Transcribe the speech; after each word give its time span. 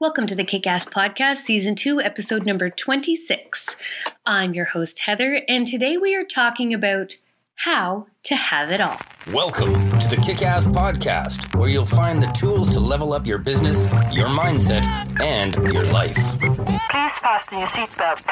Welcome 0.00 0.26
to 0.28 0.34
the 0.34 0.44
Kick 0.44 0.66
Ass 0.66 0.86
Podcast, 0.86 1.40
Season 1.40 1.74
2, 1.74 2.00
Episode 2.00 2.46
number 2.46 2.70
26. 2.70 3.76
I'm 4.24 4.54
your 4.54 4.64
host, 4.64 5.00
Heather, 5.00 5.42
and 5.46 5.66
today 5.66 5.98
we 5.98 6.16
are 6.16 6.24
talking 6.24 6.72
about 6.72 7.16
how 7.56 8.06
to 8.22 8.34
have 8.34 8.70
it 8.70 8.80
all. 8.80 8.98
Welcome 9.30 9.74
to 9.98 10.08
the 10.08 10.16
Kick 10.16 10.40
Ass 10.40 10.66
Podcast, 10.66 11.54
where 11.54 11.68
you'll 11.68 11.84
find 11.84 12.22
the 12.22 12.28
tools 12.28 12.70
to 12.70 12.80
level 12.80 13.12
up 13.12 13.26
your 13.26 13.36
business, 13.36 13.84
your 14.10 14.28
mindset, 14.28 14.86
and 15.20 15.54
your 15.70 15.84
life. 15.84 16.16
Please 16.16 17.18
fasten 17.18 17.58
your 17.58 17.68
seatbelt. 17.68 18.24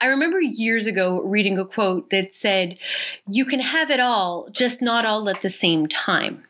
I 0.00 0.06
remember 0.08 0.40
years 0.40 0.88
ago 0.88 1.20
reading 1.20 1.60
a 1.60 1.64
quote 1.64 2.10
that 2.10 2.34
said, 2.34 2.80
You 3.28 3.44
can 3.44 3.60
have 3.60 3.92
it 3.92 4.00
all, 4.00 4.48
just 4.50 4.82
not 4.82 5.06
all 5.06 5.28
at 5.28 5.42
the 5.42 5.48
same 5.48 5.86
time. 5.86 6.42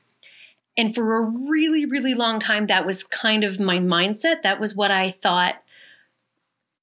And 0.76 0.94
for 0.94 1.16
a 1.16 1.20
really, 1.20 1.84
really 1.84 2.14
long 2.14 2.38
time, 2.38 2.66
that 2.66 2.86
was 2.86 3.04
kind 3.04 3.44
of 3.44 3.60
my 3.60 3.78
mindset. 3.78 4.42
That 4.42 4.60
was 4.60 4.74
what 4.74 4.90
I 4.90 5.16
thought. 5.22 5.56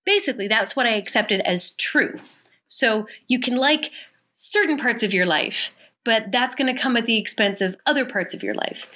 Basically, 0.06 0.48
that's 0.48 0.76
what 0.76 0.86
I 0.86 0.92
accepted 0.92 1.42
as 1.42 1.72
true. 1.72 2.20
So 2.68 3.08
you 3.28 3.40
can 3.40 3.58
like 3.58 3.92
certain 4.36 4.78
parts 4.78 5.04
of 5.04 5.14
your 5.14 5.26
life, 5.26 5.72
but 6.06 6.32
that's 6.32 6.56
going 6.56 6.74
to 6.74 6.80
come 6.80 6.96
at 6.98 7.06
the 7.06 7.18
expense 7.18 7.62
of 7.62 7.76
other 7.86 8.06
parts 8.06 8.34
of 8.34 8.44
your 8.44 8.54
life. 8.54 8.88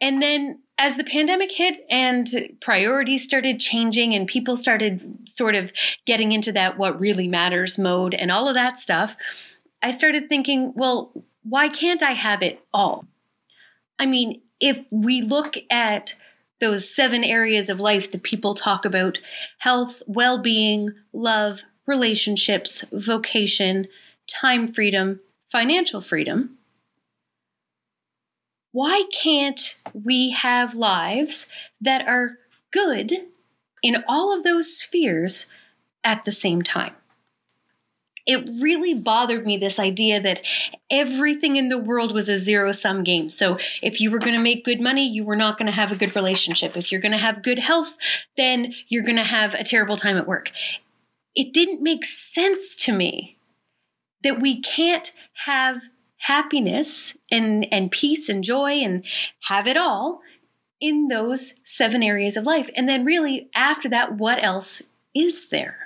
And 0.00 0.20
then 0.20 0.60
as 0.78 0.96
the 0.96 1.04
pandemic 1.04 1.52
hit 1.52 1.84
and 1.88 2.26
priorities 2.60 3.22
started 3.22 3.60
changing 3.60 4.14
and 4.14 4.26
people 4.26 4.56
started 4.56 5.18
sort 5.28 5.54
of 5.54 5.72
getting 6.06 6.32
into 6.32 6.52
that 6.52 6.78
what 6.78 6.98
really 6.98 7.28
matters 7.28 7.78
mode 7.78 8.14
and 8.14 8.32
all 8.32 8.48
of 8.48 8.54
that 8.54 8.78
stuff, 8.78 9.16
I 9.82 9.90
started 9.90 10.28
thinking, 10.28 10.72
well, 10.74 11.12
why 11.42 11.68
can't 11.68 12.02
I 12.02 12.12
have 12.12 12.42
it 12.42 12.60
all? 12.72 13.06
I 13.98 14.06
mean, 14.06 14.42
if 14.60 14.80
we 14.90 15.22
look 15.22 15.56
at 15.70 16.14
those 16.60 16.94
seven 16.94 17.24
areas 17.24 17.68
of 17.68 17.80
life 17.80 18.10
that 18.12 18.22
people 18.22 18.54
talk 18.54 18.84
about 18.84 19.20
health, 19.58 20.02
well 20.06 20.38
being, 20.38 20.90
love, 21.12 21.62
relationships, 21.86 22.84
vocation, 22.92 23.86
time 24.26 24.66
freedom, 24.66 25.20
financial 25.50 26.00
freedom 26.00 26.58
why 28.74 29.04
can't 29.12 29.78
we 29.92 30.30
have 30.30 30.74
lives 30.74 31.46
that 31.80 32.08
are 32.08 32.38
good 32.72 33.12
in 33.84 34.02
all 34.08 34.36
of 34.36 34.42
those 34.42 34.76
spheres 34.76 35.46
at 36.02 36.24
the 36.24 36.32
same 36.32 36.60
time? 36.60 36.92
It 38.26 38.48
really 38.60 38.94
bothered 38.94 39.46
me 39.46 39.56
this 39.56 39.78
idea 39.78 40.20
that 40.20 40.40
everything 40.90 41.56
in 41.56 41.68
the 41.68 41.78
world 41.78 42.14
was 42.14 42.28
a 42.28 42.38
zero 42.38 42.72
sum 42.72 43.04
game. 43.04 43.28
So 43.30 43.58
if 43.82 44.00
you 44.00 44.10
were 44.10 44.18
going 44.18 44.36
to 44.36 44.42
make 44.42 44.64
good 44.64 44.80
money, 44.80 45.06
you 45.06 45.24
were 45.24 45.36
not 45.36 45.58
going 45.58 45.66
to 45.66 45.72
have 45.72 45.92
a 45.92 45.96
good 45.96 46.16
relationship. 46.16 46.76
If 46.76 46.90
you're 46.90 47.00
going 47.00 47.12
to 47.12 47.18
have 47.18 47.42
good 47.42 47.58
health, 47.58 47.96
then 48.36 48.74
you're 48.88 49.02
going 49.02 49.16
to 49.16 49.24
have 49.24 49.54
a 49.54 49.64
terrible 49.64 49.96
time 49.96 50.16
at 50.16 50.26
work. 50.26 50.50
It 51.34 51.52
didn't 51.52 51.82
make 51.82 52.04
sense 52.04 52.76
to 52.84 52.92
me 52.92 53.36
that 54.22 54.40
we 54.40 54.60
can't 54.60 55.12
have 55.44 55.82
happiness 56.18 57.16
and, 57.30 57.66
and 57.70 57.90
peace 57.90 58.28
and 58.28 58.42
joy 58.42 58.72
and 58.72 59.04
have 59.48 59.66
it 59.66 59.76
all 59.76 60.22
in 60.80 61.08
those 61.08 61.54
seven 61.64 62.02
areas 62.02 62.36
of 62.36 62.44
life. 62.44 62.70
And 62.74 62.88
then, 62.88 63.04
really, 63.04 63.48
after 63.54 63.88
that, 63.90 64.14
what 64.14 64.42
else 64.42 64.82
is 65.14 65.48
there? 65.48 65.83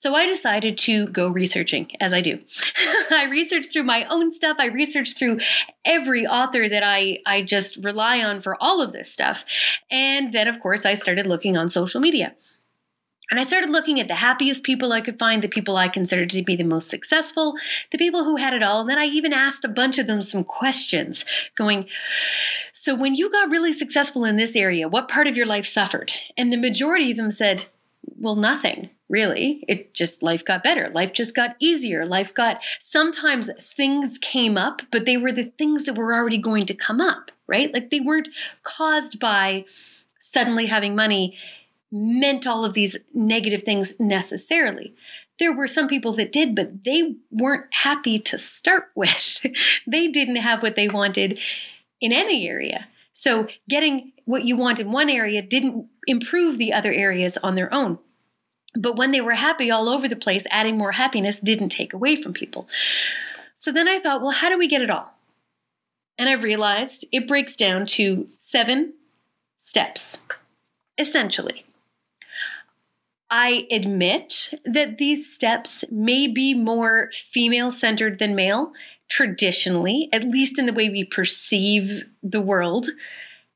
So 0.00 0.14
I 0.14 0.24
decided 0.24 0.78
to 0.78 1.08
go 1.08 1.28
researching, 1.28 1.90
as 2.00 2.14
I 2.14 2.22
do. 2.22 2.38
I 3.10 3.26
researched 3.30 3.70
through 3.70 3.82
my 3.82 4.06
own 4.08 4.30
stuff. 4.30 4.56
I 4.58 4.68
researched 4.68 5.18
through 5.18 5.40
every 5.84 6.26
author 6.26 6.70
that 6.70 6.82
I, 6.82 7.18
I 7.26 7.42
just 7.42 7.76
rely 7.84 8.22
on 8.22 8.40
for 8.40 8.56
all 8.62 8.80
of 8.80 8.94
this 8.94 9.12
stuff. 9.12 9.44
And 9.90 10.32
then, 10.32 10.48
of 10.48 10.58
course, 10.58 10.86
I 10.86 10.94
started 10.94 11.26
looking 11.26 11.58
on 11.58 11.68
social 11.68 12.00
media. 12.00 12.34
And 13.30 13.38
I 13.38 13.44
started 13.44 13.68
looking 13.68 14.00
at 14.00 14.08
the 14.08 14.14
happiest 14.14 14.62
people 14.64 14.90
I 14.90 15.02
could 15.02 15.18
find, 15.18 15.42
the 15.42 15.48
people 15.48 15.76
I 15.76 15.88
considered 15.88 16.30
to 16.30 16.42
be 16.42 16.56
the 16.56 16.64
most 16.64 16.88
successful, 16.88 17.56
the 17.92 17.98
people 17.98 18.24
who 18.24 18.36
had 18.36 18.54
it 18.54 18.62
all. 18.62 18.80
And 18.80 18.88
then 18.88 18.98
I 18.98 19.04
even 19.04 19.34
asked 19.34 19.66
a 19.66 19.68
bunch 19.68 19.98
of 19.98 20.06
them 20.06 20.22
some 20.22 20.44
questions, 20.44 21.26
going, 21.58 21.88
So 22.72 22.94
when 22.94 23.16
you 23.16 23.30
got 23.30 23.50
really 23.50 23.74
successful 23.74 24.24
in 24.24 24.38
this 24.38 24.56
area, 24.56 24.88
what 24.88 25.08
part 25.08 25.26
of 25.26 25.36
your 25.36 25.44
life 25.44 25.66
suffered? 25.66 26.10
And 26.38 26.50
the 26.50 26.56
majority 26.56 27.10
of 27.10 27.18
them 27.18 27.30
said, 27.30 27.66
Well, 28.20 28.36
nothing 28.36 28.90
really. 29.08 29.64
It 29.66 29.94
just, 29.94 30.22
life 30.22 30.44
got 30.44 30.62
better. 30.62 30.88
Life 30.90 31.12
just 31.12 31.34
got 31.34 31.56
easier. 31.58 32.04
Life 32.04 32.34
got, 32.34 32.62
sometimes 32.78 33.50
things 33.60 34.18
came 34.18 34.56
up, 34.56 34.82
but 34.92 35.06
they 35.06 35.16
were 35.16 35.32
the 35.32 35.52
things 35.58 35.84
that 35.84 35.96
were 35.96 36.14
already 36.14 36.38
going 36.38 36.66
to 36.66 36.74
come 36.74 37.00
up, 37.00 37.30
right? 37.48 37.72
Like 37.72 37.90
they 37.90 38.00
weren't 38.00 38.28
caused 38.62 39.18
by 39.18 39.64
suddenly 40.20 40.66
having 40.66 40.94
money 40.94 41.36
meant 41.90 42.46
all 42.46 42.64
of 42.64 42.74
these 42.74 42.96
negative 43.14 43.62
things 43.62 43.94
necessarily. 43.98 44.94
There 45.38 45.56
were 45.56 45.66
some 45.66 45.88
people 45.88 46.12
that 46.12 46.30
did, 46.30 46.54
but 46.54 46.84
they 46.84 47.16
weren't 47.30 47.66
happy 47.72 48.18
to 48.18 48.38
start 48.38 48.90
with. 48.94 49.40
they 49.86 50.08
didn't 50.08 50.36
have 50.36 50.62
what 50.62 50.76
they 50.76 50.88
wanted 50.88 51.38
in 52.00 52.12
any 52.12 52.46
area. 52.46 52.86
So 53.12 53.48
getting 53.68 54.12
what 54.24 54.44
you 54.44 54.56
want 54.56 54.78
in 54.78 54.92
one 54.92 55.10
area 55.10 55.42
didn't 55.42 55.88
improve 56.06 56.58
the 56.58 56.72
other 56.72 56.92
areas 56.92 57.36
on 57.38 57.54
their 57.54 57.72
own. 57.74 57.98
But 58.74 58.96
when 58.96 59.10
they 59.10 59.20
were 59.20 59.32
happy 59.32 59.70
all 59.70 59.88
over 59.88 60.08
the 60.08 60.16
place, 60.16 60.46
adding 60.50 60.76
more 60.76 60.92
happiness 60.92 61.40
didn't 61.40 61.70
take 61.70 61.92
away 61.92 62.16
from 62.16 62.32
people. 62.32 62.68
So 63.54 63.72
then 63.72 63.88
I 63.88 64.00
thought, 64.00 64.22
well, 64.22 64.30
how 64.30 64.48
do 64.48 64.58
we 64.58 64.68
get 64.68 64.82
it 64.82 64.90
all? 64.90 65.12
And 66.18 66.28
I've 66.28 66.44
realized 66.44 67.06
it 67.12 67.26
breaks 67.26 67.56
down 67.56 67.86
to 67.86 68.28
seven 68.40 68.94
steps, 69.58 70.18
essentially. 70.98 71.64
I 73.30 73.66
admit 73.70 74.54
that 74.64 74.98
these 74.98 75.32
steps 75.32 75.84
may 75.90 76.26
be 76.26 76.52
more 76.52 77.10
female 77.12 77.70
centered 77.70 78.18
than 78.18 78.34
male, 78.34 78.72
traditionally, 79.08 80.08
at 80.12 80.24
least 80.24 80.58
in 80.58 80.66
the 80.66 80.72
way 80.72 80.90
we 80.90 81.04
perceive 81.04 82.04
the 82.22 82.40
world. 82.40 82.88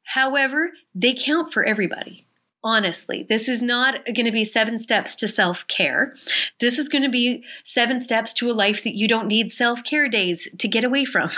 However, 0.04 0.72
they 0.94 1.14
count 1.14 1.52
for 1.52 1.64
everybody 1.64 2.23
honestly. 2.64 3.24
This 3.28 3.48
is 3.48 3.62
not 3.62 4.04
going 4.06 4.24
to 4.24 4.32
be 4.32 4.44
seven 4.44 4.78
steps 4.78 5.14
to 5.16 5.28
self 5.28 5.66
care. 5.68 6.16
This 6.60 6.78
is 6.78 6.88
going 6.88 7.04
to 7.04 7.10
be 7.10 7.44
seven 7.62 8.00
steps 8.00 8.32
to 8.34 8.50
a 8.50 8.52
life 8.52 8.82
that 8.82 8.96
you 8.96 9.06
don't 9.06 9.28
need 9.28 9.52
self 9.52 9.84
care 9.84 10.08
days 10.08 10.48
to 10.58 10.66
get 10.66 10.82
away 10.82 11.04
from. 11.04 11.28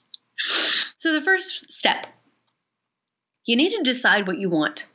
so, 0.96 1.12
the 1.12 1.22
first 1.22 1.72
step 1.72 2.06
you 3.46 3.56
need 3.56 3.70
to 3.70 3.82
decide 3.82 4.26
what 4.26 4.38
you 4.38 4.50
want. 4.50 4.88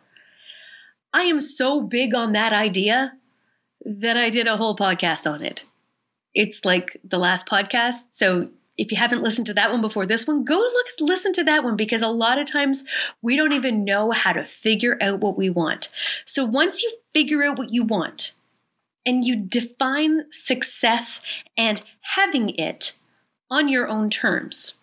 I 1.14 1.24
am 1.24 1.40
so 1.40 1.82
big 1.82 2.14
on 2.14 2.34
that 2.34 2.54
idea 2.54 3.14
that 3.84 4.18
I 4.18 4.30
did 4.30 4.48
a 4.48 4.58
whole 4.58 4.76
podcast 4.76 5.30
on 5.30 5.44
it. 5.44 5.66
It's 6.34 6.64
like 6.64 7.00
the 7.04 7.18
last 7.18 7.48
podcast. 7.48 8.04
So 8.12 8.50
if 8.82 8.92
you 8.92 8.98
haven't 8.98 9.22
listened 9.22 9.46
to 9.46 9.54
that 9.54 9.72
one 9.72 9.80
before 9.80 10.08
this 10.08 10.26
one, 10.26 10.44
go 10.44 10.58
look 10.58 10.88
listen 11.02 11.32
to 11.34 11.44
that 11.44 11.64
one 11.64 11.76
because 11.76 12.02
a 12.02 12.08
lot 12.08 12.40
of 12.40 12.48
times 12.48 12.84
we 13.22 13.38
don't 13.38 13.54
even 13.54 13.86
know 13.86 14.10
how 14.10 14.34
to 14.34 14.44
figure 14.44 14.98
out 15.00 15.20
what 15.20 15.38
we 15.38 15.52
want. 15.52 15.90
So 16.26 16.44
once 16.44 16.82
you 16.82 16.92
figure 17.14 17.44
out 17.44 17.60
what 17.60 17.72
you 17.72 17.84
want 17.84 18.34
and 19.06 19.24
you 19.24 19.36
define 19.36 20.26
success 20.32 21.22
and 21.56 21.84
having 22.02 22.50
it 22.50 22.98
on 23.52 23.70
your 23.70 23.88
own 23.88 24.10
terms, 24.10 24.74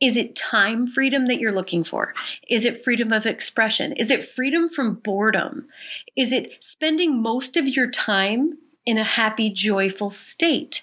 is 0.00 0.16
it 0.16 0.34
time 0.34 0.86
freedom 0.86 1.26
that 1.26 1.40
you're 1.40 1.52
looking 1.52 1.84
for? 1.84 2.14
Is 2.48 2.64
it 2.64 2.82
freedom 2.82 3.12
of 3.12 3.26
expression? 3.26 3.92
Is 3.92 4.10
it 4.10 4.24
freedom 4.24 4.70
from 4.70 4.94
boredom? 4.94 5.68
Is 6.16 6.32
it 6.32 6.52
spending 6.60 7.20
most 7.20 7.58
of 7.58 7.68
your 7.68 7.90
time 7.90 8.56
in 8.86 8.98
a 8.98 9.04
happy, 9.04 9.50
joyful 9.50 10.10
state? 10.10 10.82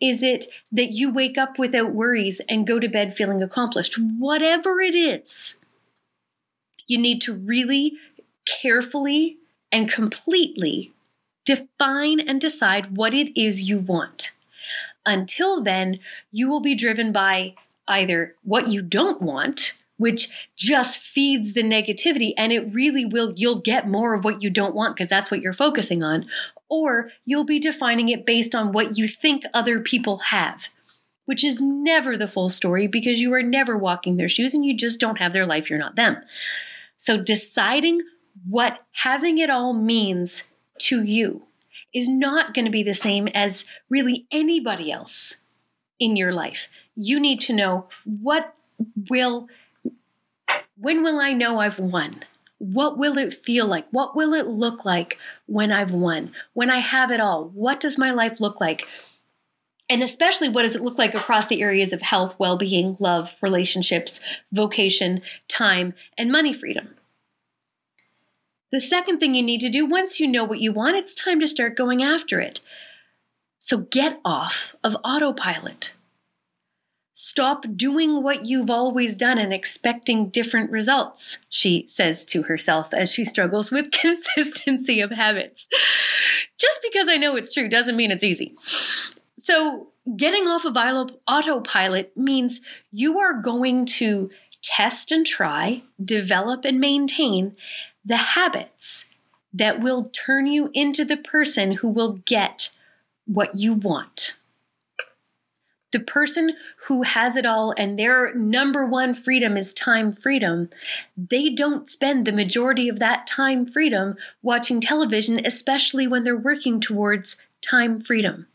Is 0.00 0.22
it 0.22 0.46
that 0.72 0.92
you 0.92 1.12
wake 1.12 1.38
up 1.38 1.58
without 1.58 1.92
worries 1.92 2.40
and 2.48 2.66
go 2.66 2.78
to 2.78 2.88
bed 2.88 3.14
feeling 3.14 3.42
accomplished? 3.42 3.98
Whatever 3.98 4.80
it 4.80 4.94
is, 4.94 5.54
you 6.86 6.98
need 6.98 7.20
to 7.22 7.34
really 7.34 7.94
carefully 8.44 9.38
and 9.70 9.90
completely 9.90 10.92
define 11.44 12.20
and 12.20 12.40
decide 12.40 12.96
what 12.96 13.14
it 13.14 13.40
is 13.40 13.68
you 13.68 13.78
want. 13.78 14.32
Until 15.06 15.62
then, 15.62 15.98
you 16.30 16.48
will 16.48 16.60
be 16.60 16.74
driven 16.74 17.12
by 17.12 17.54
either 17.86 18.34
what 18.42 18.68
you 18.68 18.82
don't 18.82 19.22
want, 19.22 19.74
which 19.96 20.50
just 20.56 20.98
feeds 20.98 21.54
the 21.54 21.62
negativity 21.62 22.32
and 22.36 22.52
it 22.52 22.72
really 22.72 23.04
will 23.04 23.32
you'll 23.36 23.60
get 23.60 23.88
more 23.88 24.14
of 24.14 24.24
what 24.24 24.42
you 24.42 24.50
don't 24.50 24.74
want 24.74 24.94
because 24.94 25.08
that's 25.08 25.30
what 25.30 25.40
you're 25.40 25.52
focusing 25.52 26.02
on 26.02 26.26
or 26.68 27.10
you'll 27.24 27.44
be 27.44 27.58
defining 27.58 28.08
it 28.08 28.26
based 28.26 28.54
on 28.54 28.72
what 28.72 28.96
you 28.96 29.08
think 29.08 29.44
other 29.54 29.80
people 29.80 30.18
have, 30.18 30.68
which 31.24 31.44
is 31.44 31.60
never 31.60 32.16
the 32.16 32.28
full 32.28 32.48
story 32.48 32.86
because 32.86 33.20
you 33.20 33.32
are 33.32 33.42
never 33.42 33.76
walking 33.76 34.16
their 34.16 34.28
shoes 34.28 34.54
and 34.54 34.64
you 34.64 34.76
just 34.76 35.00
don't 35.00 35.18
have 35.18 35.32
their 35.32 35.46
life, 35.46 35.70
you're 35.70 35.78
not 35.78 35.96
them. 35.96 36.16
So 36.96 37.16
deciding 37.16 38.02
what 38.48 38.84
having 38.92 39.38
it 39.38 39.50
all 39.50 39.72
means 39.72 40.44
to 40.78 41.02
you 41.02 41.42
is 41.94 42.08
not 42.08 42.54
going 42.54 42.64
to 42.64 42.70
be 42.70 42.82
the 42.82 42.94
same 42.94 43.28
as 43.28 43.64
really 43.88 44.26
anybody 44.30 44.92
else 44.92 45.36
in 45.98 46.16
your 46.16 46.32
life. 46.32 46.68
you 47.00 47.20
need 47.20 47.40
to 47.40 47.52
know 47.52 47.86
what 48.04 48.54
will, 49.08 49.48
when 50.76 51.02
will 51.02 51.20
I 51.20 51.32
know 51.32 51.60
I've 51.60 51.78
won? 51.78 52.24
What 52.58 52.98
will 52.98 53.18
it 53.18 53.34
feel 53.34 53.66
like? 53.66 53.86
What 53.90 54.16
will 54.16 54.34
it 54.34 54.48
look 54.48 54.84
like 54.84 55.18
when 55.46 55.70
I've 55.70 55.92
won? 55.92 56.32
When 56.54 56.70
I 56.70 56.78
have 56.78 57.10
it 57.10 57.20
all? 57.20 57.48
What 57.48 57.80
does 57.80 57.98
my 57.98 58.10
life 58.10 58.40
look 58.40 58.60
like? 58.60 58.84
And 59.88 60.02
especially, 60.02 60.48
what 60.48 60.62
does 60.62 60.76
it 60.76 60.82
look 60.82 60.98
like 60.98 61.14
across 61.14 61.46
the 61.46 61.62
areas 61.62 61.92
of 61.92 62.02
health, 62.02 62.34
well 62.38 62.58
being, 62.58 62.96
love, 62.98 63.30
relationships, 63.40 64.20
vocation, 64.52 65.22
time, 65.48 65.94
and 66.18 66.30
money 66.30 66.52
freedom? 66.52 66.94
The 68.70 68.80
second 68.80 69.18
thing 69.18 69.34
you 69.34 69.42
need 69.42 69.62
to 69.62 69.70
do 69.70 69.86
once 69.86 70.20
you 70.20 70.26
know 70.26 70.44
what 70.44 70.60
you 70.60 70.72
want, 70.72 70.96
it's 70.96 71.14
time 71.14 71.40
to 71.40 71.48
start 71.48 71.76
going 71.76 72.02
after 72.02 72.38
it. 72.38 72.60
So 73.58 73.78
get 73.78 74.20
off 74.24 74.76
of 74.84 74.96
autopilot. 75.04 75.92
Stop 77.20 77.64
doing 77.74 78.22
what 78.22 78.46
you've 78.46 78.70
always 78.70 79.16
done 79.16 79.38
and 79.38 79.52
expecting 79.52 80.28
different 80.28 80.70
results, 80.70 81.38
she 81.48 81.84
says 81.88 82.24
to 82.26 82.44
herself 82.44 82.94
as 82.94 83.10
she 83.12 83.24
struggles 83.24 83.72
with 83.72 83.90
consistency 83.90 85.00
of 85.00 85.10
habits. 85.10 85.66
Just 86.58 86.78
because 86.80 87.08
I 87.08 87.16
know 87.16 87.34
it's 87.34 87.52
true 87.52 87.68
doesn't 87.68 87.96
mean 87.96 88.12
it's 88.12 88.22
easy. 88.22 88.54
So, 89.36 89.88
getting 90.16 90.46
off 90.46 90.64
of 90.64 90.76
autopilot 91.26 92.16
means 92.16 92.60
you 92.92 93.18
are 93.18 93.42
going 93.42 93.84
to 93.86 94.30
test 94.62 95.10
and 95.10 95.26
try, 95.26 95.82
develop 96.00 96.64
and 96.64 96.78
maintain 96.78 97.56
the 98.04 98.16
habits 98.16 99.06
that 99.52 99.80
will 99.80 100.04
turn 100.10 100.46
you 100.46 100.70
into 100.72 101.04
the 101.04 101.16
person 101.16 101.72
who 101.72 101.88
will 101.88 102.22
get 102.26 102.70
what 103.26 103.56
you 103.56 103.72
want. 103.72 104.36
The 105.90 106.00
person 106.00 106.54
who 106.86 107.02
has 107.02 107.36
it 107.36 107.46
all 107.46 107.74
and 107.76 107.98
their 107.98 108.34
number 108.34 108.86
one 108.86 109.14
freedom 109.14 109.56
is 109.56 109.72
time 109.72 110.12
freedom, 110.12 110.68
they 111.16 111.48
don't 111.48 111.88
spend 111.88 112.26
the 112.26 112.32
majority 112.32 112.88
of 112.88 112.98
that 112.98 113.26
time 113.26 113.64
freedom 113.64 114.16
watching 114.42 114.80
television, 114.80 115.40
especially 115.44 116.06
when 116.06 116.24
they're 116.24 116.36
working 116.36 116.80
towards 116.80 117.36
time 117.62 118.00
freedom. 118.00 118.46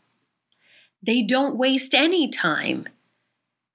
They 1.02 1.22
don't 1.22 1.56
waste 1.56 1.94
any 1.94 2.28
time. 2.28 2.88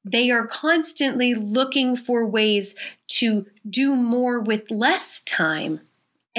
They 0.05 0.31
are 0.31 0.47
constantly 0.47 1.33
looking 1.33 1.95
for 1.95 2.25
ways 2.25 2.73
to 3.07 3.45
do 3.69 3.95
more 3.95 4.39
with 4.39 4.71
less 4.71 5.19
time 5.19 5.81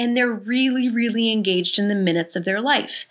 and 0.01 0.17
they're 0.17 0.33
really, 0.33 0.89
really 0.89 1.31
engaged 1.31 1.77
in 1.77 1.87
the 1.87 1.93
minutes 1.93 2.35
of 2.35 2.43
their 2.43 2.59
life. 2.59 3.05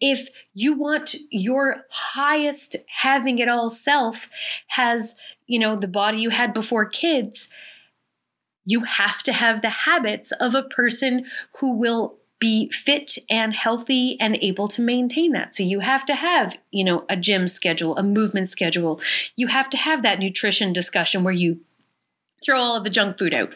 If 0.00 0.30
you 0.54 0.74
want 0.74 1.14
your 1.30 1.84
highest 1.90 2.76
having 2.88 3.38
it 3.38 3.48
all 3.48 3.68
self 3.68 4.30
has, 4.68 5.16
you 5.46 5.58
know, 5.58 5.76
the 5.76 5.86
body 5.86 6.16
you 6.18 6.30
had 6.30 6.54
before 6.54 6.86
kids, 6.86 7.48
you 8.64 8.84
have 8.84 9.22
to 9.24 9.34
have 9.34 9.60
the 9.60 9.68
habits 9.68 10.32
of 10.40 10.54
a 10.54 10.62
person 10.62 11.26
who 11.60 11.72
will 11.76 12.16
be 12.38 12.70
fit 12.70 13.18
and 13.28 13.54
healthy 13.54 14.18
and 14.18 14.38
able 14.40 14.66
to 14.68 14.80
maintain 14.80 15.32
that. 15.32 15.54
So 15.54 15.62
you 15.62 15.80
have 15.80 16.06
to 16.06 16.14
have, 16.14 16.56
you 16.70 16.84
know, 16.84 17.04
a 17.10 17.18
gym 17.18 17.48
schedule, 17.48 17.98
a 17.98 18.02
movement 18.02 18.48
schedule. 18.48 18.98
You 19.36 19.48
have 19.48 19.68
to 19.70 19.76
have 19.76 20.02
that 20.02 20.18
nutrition 20.18 20.72
discussion 20.72 21.22
where 21.22 21.34
you 21.34 21.60
throw 22.42 22.58
all 22.58 22.76
of 22.76 22.84
the 22.84 22.90
junk 22.90 23.18
food 23.18 23.34
out. 23.34 23.54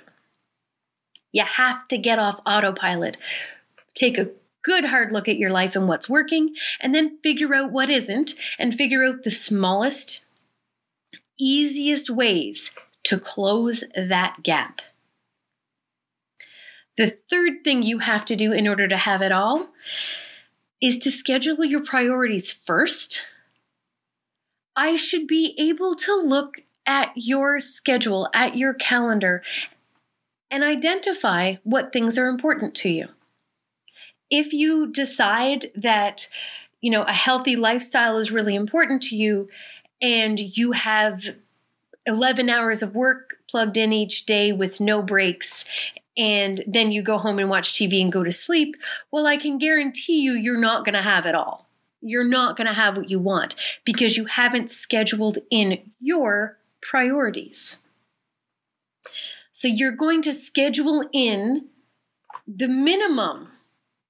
You 1.32 1.44
have 1.44 1.86
to 1.88 1.98
get 1.98 2.18
off 2.18 2.40
autopilot. 2.46 3.16
Take 3.94 4.18
a 4.18 4.30
good 4.62 4.86
hard 4.86 5.12
look 5.12 5.28
at 5.28 5.38
your 5.38 5.50
life 5.50 5.76
and 5.76 5.88
what's 5.88 6.08
working, 6.08 6.54
and 6.80 6.94
then 6.94 7.18
figure 7.22 7.54
out 7.54 7.72
what 7.72 7.90
isn't, 7.90 8.34
and 8.58 8.74
figure 8.74 9.04
out 9.04 9.24
the 9.24 9.30
smallest, 9.30 10.20
easiest 11.38 12.10
ways 12.10 12.70
to 13.04 13.18
close 13.18 13.84
that 13.96 14.42
gap. 14.42 14.80
The 16.96 17.16
third 17.30 17.62
thing 17.62 17.82
you 17.82 18.00
have 18.00 18.24
to 18.26 18.36
do 18.36 18.52
in 18.52 18.66
order 18.66 18.88
to 18.88 18.96
have 18.96 19.22
it 19.22 19.32
all 19.32 19.68
is 20.82 20.98
to 20.98 21.10
schedule 21.10 21.64
your 21.64 21.82
priorities 21.82 22.52
first. 22.52 23.22
I 24.76 24.96
should 24.96 25.26
be 25.26 25.54
able 25.58 25.94
to 25.94 26.14
look 26.14 26.62
at 26.86 27.12
your 27.14 27.60
schedule, 27.60 28.28
at 28.34 28.56
your 28.56 28.74
calendar, 28.74 29.42
and 30.50 30.64
identify 30.64 31.56
what 31.62 31.92
things 31.92 32.18
are 32.18 32.28
important 32.28 32.74
to 32.76 32.88
you. 32.88 33.08
If 34.30 34.52
you 34.52 34.86
decide 34.86 35.66
that, 35.74 36.28
you 36.80 36.90
know, 36.90 37.02
a 37.02 37.12
healthy 37.12 37.56
lifestyle 37.56 38.18
is 38.18 38.32
really 38.32 38.54
important 38.54 39.02
to 39.04 39.16
you 39.16 39.48
and 40.00 40.38
you 40.38 40.72
have 40.72 41.24
11 42.06 42.48
hours 42.48 42.82
of 42.82 42.94
work 42.94 43.36
plugged 43.50 43.76
in 43.76 43.92
each 43.92 44.26
day 44.26 44.52
with 44.52 44.80
no 44.80 45.02
breaks 45.02 45.64
and 46.16 46.62
then 46.66 46.90
you 46.90 47.02
go 47.02 47.16
home 47.16 47.38
and 47.38 47.48
watch 47.48 47.72
TV 47.72 48.02
and 48.02 48.12
go 48.12 48.24
to 48.24 48.32
sleep, 48.32 48.76
well, 49.12 49.26
I 49.26 49.36
can 49.36 49.56
guarantee 49.56 50.20
you, 50.20 50.32
you're 50.32 50.58
not 50.58 50.84
going 50.84 50.94
to 50.94 51.02
have 51.02 51.26
it 51.26 51.34
all. 51.34 51.68
You're 52.00 52.24
not 52.24 52.56
going 52.56 52.66
to 52.66 52.72
have 52.72 52.96
what 52.96 53.08
you 53.08 53.18
want 53.18 53.54
because 53.84 54.16
you 54.16 54.24
haven't 54.24 54.70
scheduled 54.70 55.38
in 55.50 55.92
your 56.00 56.58
priorities. 56.80 57.78
So 59.52 59.68
you're 59.68 59.92
going 59.92 60.22
to 60.22 60.32
schedule 60.32 61.08
in 61.12 61.68
the 62.46 62.68
minimum 62.68 63.48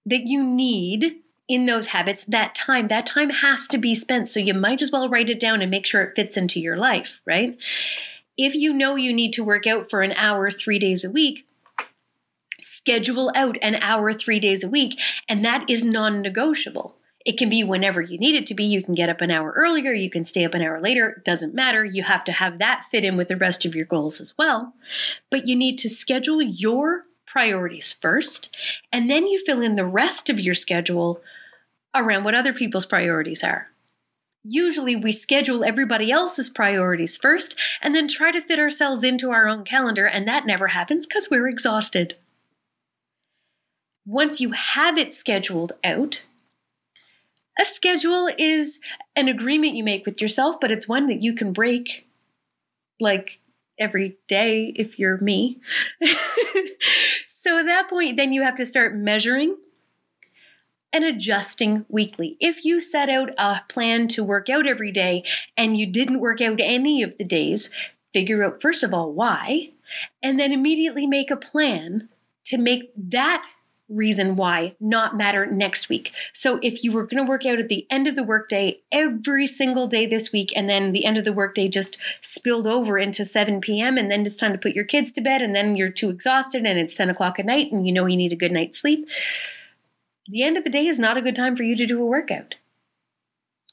that 0.05 0.27
you 0.27 0.43
need 0.43 1.17
in 1.49 1.67
those 1.67 1.89
habits 1.89 2.25
that 2.29 2.55
time. 2.55 2.89
That 2.89 3.07
time 3.07 3.31
has 3.31 3.67
to 3.69 3.79
be 3.79 3.95
spent 3.95 4.29
so 4.29 4.41
you 4.41 4.55
might 4.55 4.83
as 4.83 4.93
well 4.93 5.09
write 5.09 5.31
it 5.31 5.41
down 5.41 5.63
and 5.63 5.71
make 5.71 5.87
sure 5.87 6.03
it 6.03 6.15
fits 6.15 6.37
into 6.37 6.61
your 6.61 6.77
life 6.77 7.21
right? 7.27 7.57
If 8.37 8.55
you 8.55 8.73
know 8.73 8.95
you 8.95 9.13
need 9.13 9.33
to 9.33 9.45
work 9.45 9.67
out 9.67 9.91
for 9.91 10.03
an 10.03 10.13
hour 10.13 10.51
3 10.51 10.79
days 10.79 11.05
a 11.05 11.11
week 11.11 11.47
schedule 12.61 13.33
out 13.35 13.57
an 13.63 13.77
hour 13.77 14.13
3 14.13 14.41
days 14.41 14.63
a 14.63 14.69
week 14.69 15.01
and 15.29 15.45
that 15.45 15.69
is 15.69 15.85
non-negotiable 15.85 16.98
it 17.25 17.37
can 17.37 17.49
be 17.49 17.65
whenever 17.65 18.01
you 18.01 18.19
need 18.19 18.35
it 18.35 18.47
to 18.47 18.55
be. 18.55 18.65
You 18.65 18.83
can 18.83 18.95
get 18.95 19.09
up 19.09 19.21
an 19.21 19.31
hour 19.31 19.53
earlier, 19.57 19.93
you 19.93 20.11
can 20.11 20.25
stay 20.25 20.45
up 20.45 20.55
an 20.55 20.63
hour 20.63 20.81
later, 20.81 21.23
doesn't 21.25 21.55
matter. 21.55 21.85
You 21.85 22.03
have 22.05 22.25
to 22.25 22.33
have 22.33 22.59
that 22.59 22.85
fit 22.91 23.05
in 23.05 23.17
with 23.17 23.29
the 23.29 23.37
rest 23.37 23.65
of 23.65 23.75
your 23.75 23.85
goals 23.85 24.21
as 24.21 24.37
well. 24.39 24.75
But 25.31 25.47
you 25.47 25.57
need 25.57 25.79
to 25.79 25.89
schedule 25.89 26.41
your 26.41 27.05
priorities 27.27 27.93
first, 27.93 28.57
and 28.93 29.11
then 29.11 29.27
you 29.27 29.39
fill 29.45 29.61
in 29.61 29.77
the 29.77 29.85
rest 29.85 30.31
of 30.31 30.41
your 30.41 30.55
schedule 30.55 31.21
around 31.95 32.25
what 32.25 32.35
other 32.35 32.53
people's 32.53 32.87
priorities 32.87 33.45
are. 33.45 33.69
Usually, 34.45 34.97
we 34.97 35.13
schedule 35.13 35.65
everybody 35.65 36.11
else's 36.11 36.49
priorities 36.49 37.19
first 37.19 37.59
and 37.83 37.95
then 37.95 38.09
try 38.09 38.31
to 38.31 38.41
fit 38.41 38.59
ourselves 38.59 39.05
into 39.05 39.31
our 39.31 39.47
own 39.47 39.65
calendar, 39.65 40.07
and 40.07 40.27
that 40.27 40.47
never 40.47 40.69
happens 40.69 41.07
because 41.07 41.29
we're 41.31 41.49
exhausted. 41.49 42.17
Once 44.07 44.41
you 44.41 44.53
have 44.53 44.97
it 44.97 45.13
scheduled 45.13 45.73
out, 45.85 46.23
a 47.59 47.65
schedule 47.65 48.29
is 48.39 48.79
an 49.17 49.29
agreement 49.29 49.75
you 49.75 49.85
make 49.85 50.07
with 50.07 50.21
yourself, 50.21 50.61
but 50.61 50.71
it's 50.71 50.89
one 50.89 51.07
that 51.09 51.23
you 51.23 51.35
can 51.35 51.53
break 51.53 52.09
like 53.01 53.41
every 53.79 54.17
day 54.27 54.73
if 54.77 54.99
you're 54.99 55.19
me. 55.19 55.61
so 57.29 57.59
at 57.59 57.67
that 57.67 57.89
point, 57.89 58.17
then 58.17 58.33
you 58.33 58.43
have 58.43 58.57
to 58.57 58.67
start 58.67 58.95
measuring 58.95 59.57
and 60.93 61.05
adjusting 61.05 61.85
weekly. 61.89 62.37
If 62.41 62.65
you 62.65 62.81
set 62.81 63.09
out 63.09 63.31
a 63.37 63.61
plan 63.69 64.09
to 64.09 64.25
work 64.25 64.49
out 64.49 64.67
every 64.67 64.93
day 64.93 65.25
and 65.57 65.77
you 65.77 65.87
didn't 65.87 66.21
work 66.21 66.41
out 66.41 66.61
any 66.61 67.03
of 67.03 67.19
the 67.19 67.25
days, 67.25 67.71
figure 68.13 68.43
out 68.43 68.63
first 68.63 68.83
of 68.83 68.95
all 68.95 69.13
why, 69.13 69.71
and 70.23 70.39
then 70.39 70.53
immediately 70.53 71.07
make 71.07 71.31
a 71.31 71.37
plan 71.37 72.09
to 72.45 72.59
make 72.59 72.91
that 72.97 73.47
reason 73.89 74.37
why 74.37 74.75
not 74.81 75.17
matter 75.17 75.47
next 75.47 75.89
week. 75.89 76.13
So 76.33 76.59
if 76.63 76.85
you 76.85 76.93
were 76.93 77.05
going 77.07 77.25
to 77.25 77.29
work 77.29 77.47
out 77.47 77.59
at 77.59 77.69
the 77.69 77.87
end 77.91 78.07
of 78.07 78.17
the 78.17 78.23
workday 78.23 78.81
every 78.93 79.47
single 79.47 79.87
day 79.87 80.07
this 80.07 80.33
week, 80.33 80.53
and 80.55 80.69
then 80.69 80.93
the 80.93 81.05
end 81.05 81.17
of 81.19 81.25
the 81.25 81.33
workday 81.33 81.69
just 81.69 81.97
spilled 82.21 82.67
over 82.67 82.99
into 82.99 83.25
7 83.25 83.61
p.m., 83.61 83.97
and 83.97 84.11
then 84.11 84.23
it's 84.23 84.37
time 84.37 84.53
to 84.53 84.59
put 84.59 84.75
your 84.75 84.85
kids 84.85 85.11
to 85.13 85.21
bed, 85.21 85.43
and 85.43 85.55
then 85.55 85.77
you're 85.77 85.91
too 85.91 86.11
exhausted 86.11 86.67
and 86.67 86.79
it's 86.79 86.97
10 86.97 87.11
o'clock 87.11 87.39
at 87.39 87.47
night, 87.47 87.73
and 87.73 87.87
you 87.87 87.93
know 87.93 88.07
you 88.07 88.17
need 88.17 88.33
a 88.33 88.37
good 88.37 88.53
night's 88.53 88.79
sleep, 88.79 89.09
the 90.27 90.43
end 90.43 90.57
of 90.57 90.65
the 90.65 90.71
day 90.71 90.87
is 90.87 90.99
not 90.99 91.17
a 91.17 91.23
good 91.23 91.37
time 91.37 91.57
for 91.57 91.63
you 91.63 91.75
to 91.77 91.87
do 91.87 92.03
a 92.03 92.07
workout. 92.07 92.57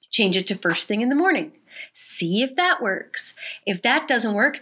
Change 0.09 0.37
it 0.37 0.47
to 0.47 0.55
first 0.55 0.87
thing 0.87 1.01
in 1.01 1.09
the 1.09 1.15
morning. 1.15 1.51
See 1.93 2.41
if 2.41 2.55
that 2.55 2.81
works. 2.81 3.33
If 3.65 3.81
that 3.81 4.07
doesn't 4.07 4.33
work, 4.33 4.61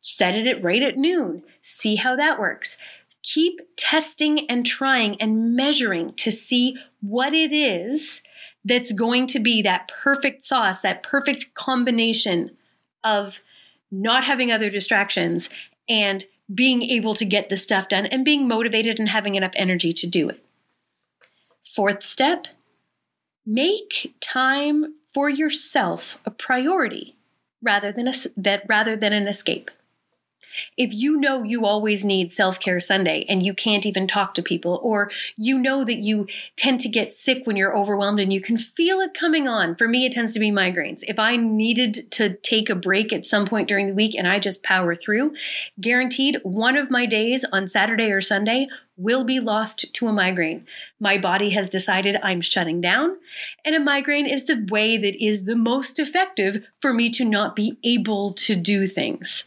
set 0.00 0.34
it 0.34 0.46
at 0.46 0.64
right 0.64 0.82
at 0.82 0.96
noon. 0.96 1.42
See 1.60 1.96
how 1.96 2.16
that 2.16 2.40
works 2.40 2.78
keep 3.24 3.60
testing 3.76 4.48
and 4.48 4.64
trying 4.64 5.20
and 5.20 5.56
measuring 5.56 6.12
to 6.14 6.30
see 6.30 6.76
what 7.00 7.34
it 7.34 7.52
is 7.52 8.22
that's 8.64 8.92
going 8.92 9.26
to 9.26 9.40
be 9.40 9.62
that 9.62 9.88
perfect 9.88 10.44
sauce, 10.44 10.80
that 10.80 11.02
perfect 11.02 11.54
combination 11.54 12.50
of 13.02 13.40
not 13.90 14.24
having 14.24 14.52
other 14.52 14.70
distractions 14.70 15.50
and 15.88 16.24
being 16.54 16.82
able 16.82 17.14
to 17.14 17.24
get 17.24 17.48
the 17.48 17.56
stuff 17.56 17.88
done 17.88 18.06
and 18.06 18.24
being 18.24 18.46
motivated 18.46 18.98
and 18.98 19.08
having 19.08 19.34
enough 19.34 19.52
energy 19.54 19.92
to 19.92 20.06
do 20.06 20.28
it. 20.28 20.44
Fourth 21.74 22.02
step 22.02 22.46
make 23.46 24.14
time 24.20 24.94
for 25.12 25.28
yourself 25.28 26.18
a 26.26 26.30
priority 26.30 27.16
rather 27.62 27.90
than 27.92 28.08
a, 28.08 28.12
that 28.36 28.64
rather 28.68 28.96
than 28.96 29.12
an 29.12 29.26
escape. 29.26 29.70
If 30.76 30.92
you 30.92 31.18
know 31.18 31.42
you 31.42 31.64
always 31.64 32.04
need 32.04 32.32
self 32.32 32.60
care 32.60 32.80
Sunday 32.80 33.24
and 33.28 33.44
you 33.44 33.54
can't 33.54 33.86
even 33.86 34.06
talk 34.06 34.34
to 34.34 34.42
people, 34.42 34.80
or 34.82 35.10
you 35.36 35.58
know 35.58 35.84
that 35.84 35.98
you 35.98 36.26
tend 36.56 36.80
to 36.80 36.88
get 36.88 37.12
sick 37.12 37.46
when 37.46 37.56
you're 37.56 37.76
overwhelmed 37.76 38.20
and 38.20 38.32
you 38.32 38.40
can 38.40 38.56
feel 38.56 39.00
it 39.00 39.14
coming 39.14 39.48
on, 39.48 39.74
for 39.74 39.88
me, 39.88 40.06
it 40.06 40.12
tends 40.12 40.34
to 40.34 40.40
be 40.40 40.50
migraines. 40.50 41.04
If 41.06 41.18
I 41.18 41.36
needed 41.36 42.10
to 42.12 42.34
take 42.34 42.70
a 42.70 42.74
break 42.74 43.12
at 43.12 43.26
some 43.26 43.46
point 43.46 43.68
during 43.68 43.88
the 43.88 43.94
week 43.94 44.14
and 44.14 44.26
I 44.26 44.38
just 44.38 44.62
power 44.62 44.94
through, 44.94 45.34
guaranteed 45.80 46.38
one 46.42 46.76
of 46.76 46.90
my 46.90 47.06
days 47.06 47.44
on 47.52 47.68
Saturday 47.68 48.10
or 48.10 48.20
Sunday 48.20 48.68
will 48.96 49.24
be 49.24 49.40
lost 49.40 49.92
to 49.94 50.06
a 50.06 50.12
migraine. 50.12 50.66
My 51.00 51.18
body 51.18 51.50
has 51.50 51.68
decided 51.68 52.16
I'm 52.22 52.40
shutting 52.40 52.80
down, 52.80 53.16
and 53.64 53.74
a 53.74 53.80
migraine 53.80 54.26
is 54.26 54.44
the 54.44 54.66
way 54.70 54.96
that 54.96 55.22
is 55.24 55.44
the 55.44 55.56
most 55.56 55.98
effective 55.98 56.64
for 56.80 56.92
me 56.92 57.10
to 57.10 57.24
not 57.24 57.56
be 57.56 57.76
able 57.82 58.32
to 58.34 58.54
do 58.54 58.86
things. 58.86 59.44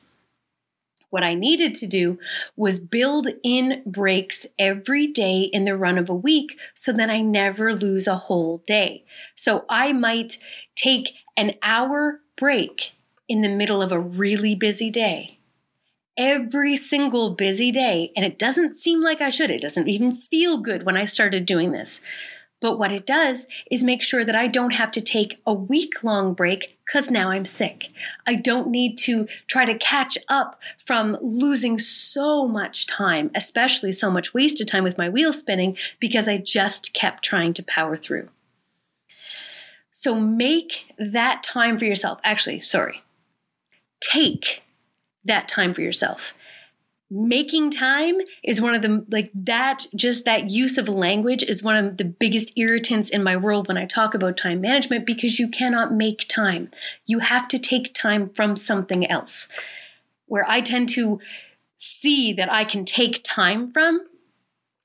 What 1.10 1.24
I 1.24 1.36
needed 1.36 1.74
to 1.76 1.88
do 1.88 2.20
was 2.56 2.80
build 2.80 3.28
in 3.44 3.82
breaks 3.86 4.46
every 4.60 5.08
day 5.08 5.42
in 5.42 5.66
the 5.66 5.78
run 5.78 5.98
of 5.98 6.10
a 6.10 6.16
week 6.16 6.60
so 6.74 6.92
that 6.94 7.10
I 7.10 7.22
never 7.22 7.74
lose 7.74 8.08
a 8.08 8.16
whole 8.16 8.62
day. 8.68 9.06
So 9.36 9.66
I 9.70 9.94
might 9.94 10.38
take 10.76 11.14
an 11.38 11.54
hour 11.64 12.20
break 12.36 12.92
in 13.30 13.42
the 13.42 13.50
middle 13.50 13.82
of 13.82 13.92
a 13.92 14.00
really 14.00 14.56
busy 14.56 14.90
day. 14.90 15.40
Every 16.18 16.76
single 16.76 17.30
busy 17.30 17.72
day, 17.72 18.12
and 18.16 18.26
it 18.26 18.40
doesn't 18.40 18.74
seem 18.74 19.02
like 19.02 19.22
I 19.22 19.30
should. 19.30 19.52
It 19.52 19.62
doesn't 19.62 19.88
even 19.88 20.24
feel 20.32 20.58
good 20.58 20.84
when 20.84 20.98
I 20.98 21.06
started 21.06 21.46
doing 21.46 21.72
this. 21.72 22.02
But 22.60 22.80
what 22.80 22.92
it 22.92 23.06
does 23.06 23.48
is 23.70 23.84
make 23.84 24.02
sure 24.02 24.26
that 24.26 24.36
I 24.36 24.48
don't 24.48 24.74
have 24.74 24.90
to 24.92 25.02
take 25.02 25.42
a 25.46 25.54
week 25.54 26.04
long 26.04 26.34
break 26.34 26.78
because 26.86 27.12
now 27.12 27.30
I'm 27.30 27.46
sick. 27.46 27.90
I 28.26 28.34
don't 28.36 28.70
need 28.70 28.98
to 29.00 29.28
try 29.46 29.66
to 29.66 29.78
catch 29.78 30.18
up 30.28 30.60
from 30.84 31.18
losing 31.22 31.78
so 31.78 32.48
much 32.48 32.88
time, 32.88 33.30
especially 33.36 33.92
so 33.92 34.10
much 34.10 34.34
wasted 34.34 34.68
time 34.68 34.84
with 34.84 34.98
my 34.98 35.08
wheel 35.08 35.34
spinning 35.34 35.78
because 36.00 36.28
I 36.28 36.38
just 36.38 36.94
kept 36.94 37.24
trying 37.24 37.54
to 37.56 37.64
power 37.64 37.96
through. 37.96 38.30
So 39.92 40.20
make 40.20 40.86
that 40.98 41.44
time 41.44 41.78
for 41.78 41.86
yourself. 41.86 42.20
Actually, 42.24 42.62
sorry. 42.62 43.04
Take 44.00 44.64
that 45.26 45.48
time 45.48 45.74
for 45.74 45.82
yourself 45.82 46.34
making 47.10 47.72
time 47.72 48.18
is 48.44 48.60
one 48.60 48.76
of 48.76 48.82
the 48.82 49.06
like 49.10 49.32
that 49.34 49.86
just 49.96 50.26
that 50.26 50.50
use 50.50 50.78
of 50.78 50.90
language 50.90 51.42
is 51.42 51.64
one 51.64 51.78
of 51.78 51.98
the 51.98 52.04
biggest 52.04 52.52
irritants 52.58 53.10
in 53.10 53.24
my 53.24 53.38
world 53.38 53.68
when 53.68 53.78
I 53.78 53.86
talk 53.86 54.14
about 54.14 54.36
time 54.36 54.60
management 54.60 55.06
because 55.06 55.40
you 55.40 55.48
cannot 55.48 55.94
make 55.94 56.28
time. 56.28 56.70
You 57.06 57.20
have 57.20 57.48
to 57.50 57.60
take 57.60 57.94
time 57.94 58.30
from 58.30 58.56
something 58.56 59.10
else. 59.10 59.48
Where 60.26 60.46
I 60.50 60.60
tend 60.60 60.90
to 60.90 61.22
see 61.78 62.34
that 62.34 62.52
I 62.52 62.66
can 62.66 62.84
take 62.84 63.22
time 63.24 63.68
from 63.70 64.06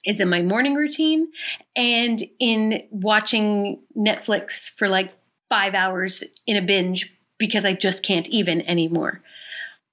is 0.04 0.20
in 0.20 0.28
my 0.28 0.42
morning 0.42 0.74
routine 0.74 1.28
and 1.74 2.22
in 2.38 2.86
watching 2.90 3.80
Netflix 3.96 4.70
for 4.70 4.88
like 4.88 5.12
5 5.48 5.74
hours 5.74 6.22
in 6.46 6.56
a 6.56 6.62
binge 6.62 7.12
because 7.38 7.64
I 7.64 7.72
just 7.72 8.04
can't 8.04 8.28
even 8.28 8.62
anymore. 8.62 9.22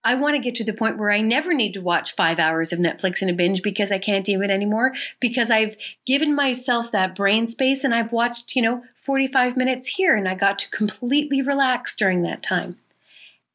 I 0.04 0.16
want 0.16 0.36
to 0.36 0.42
get 0.42 0.56
to 0.56 0.64
the 0.64 0.74
point 0.74 0.98
where 0.98 1.12
I 1.12 1.20
never 1.20 1.54
need 1.54 1.74
to 1.74 1.82
watch 1.82 2.16
five 2.16 2.40
hours 2.40 2.72
of 2.72 2.80
Netflix 2.80 3.22
in 3.22 3.30
a 3.30 3.34
binge 3.34 3.62
because 3.62 3.92
I 3.92 3.98
can't 3.98 4.30
even 4.30 4.50
anymore 4.50 4.94
because 5.20 5.52
I've 5.52 5.76
given 6.06 6.34
myself 6.34 6.92
that 6.92 7.16
brain 7.16 7.48
space 7.48 7.84
and 7.84 7.94
I've 7.94 8.14
watched, 8.14 8.56
you 8.56 8.62
know, 8.62 8.84
45 9.02 9.58
minutes 9.58 9.88
here 9.88 10.16
and 10.16 10.28
I 10.28 10.36
got 10.36 10.60
to 10.60 10.70
completely 10.70 11.42
relax 11.42 11.96
during 11.96 12.22
that 12.24 12.42
time. 12.42 12.78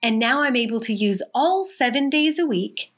And 0.02 0.18
now 0.18 0.42
I'm 0.42 0.56
able 0.56 0.80
to 0.80 0.92
use 0.92 1.22
all 1.34 1.64
seven 1.64 2.10
days 2.10 2.38
a 2.38 2.46
week. 2.46 2.92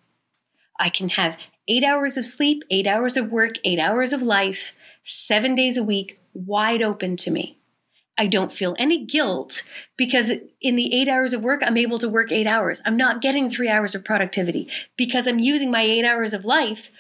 I 0.81 0.91
can 0.91 1.11
have 1.11 1.39
eight 1.69 1.85
hours 1.85 2.17
of 2.17 2.27
sleep, 2.27 2.65
eight 2.69 2.89
hours 2.89 3.17
of 3.17 3.31
work, 3.31 3.55
eight 3.65 3.79
hours 3.79 4.13
of 4.13 4.23
life, 4.23 4.73
seven 5.05 5.55
days 5.55 5.77
a 5.77 5.85
week 5.85 6.19
wide 6.35 6.83
open 6.83 7.17
to 7.17 7.31
me. 7.31 7.59
I 8.19 8.27
don't 8.27 8.53
feel 8.53 8.75
any 8.79 9.05
guilt 9.05 9.63
because 9.97 10.33
in 10.61 10.77
the 10.77 10.95
eight 10.95 11.09
hours 11.09 11.35
of 11.35 11.43
work, 11.43 11.63
I'm 11.65 11.77
able 11.77 11.99
to 11.99 12.09
work 12.09 12.33
eight 12.33 12.47
hours. 12.47 12.81
I'm 12.85 12.97
not 12.97 13.21
getting 13.21 13.49
three 13.49 13.69
hours 13.69 13.95
of 13.95 14.05
productivity 14.05 14.69
because 14.97 15.27
I'm 15.27 15.39
using 15.39 15.71
my 15.71 15.83
eight 15.83 16.05
hours 16.05 16.33
of 16.33 16.45
life 16.45 16.91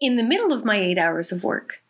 in 0.00 0.16
the 0.16 0.22
middle 0.22 0.52
of 0.52 0.64
my 0.64 0.78
eight 0.78 0.98
hours 0.98 1.32
of 1.32 1.44
work. 1.44 1.82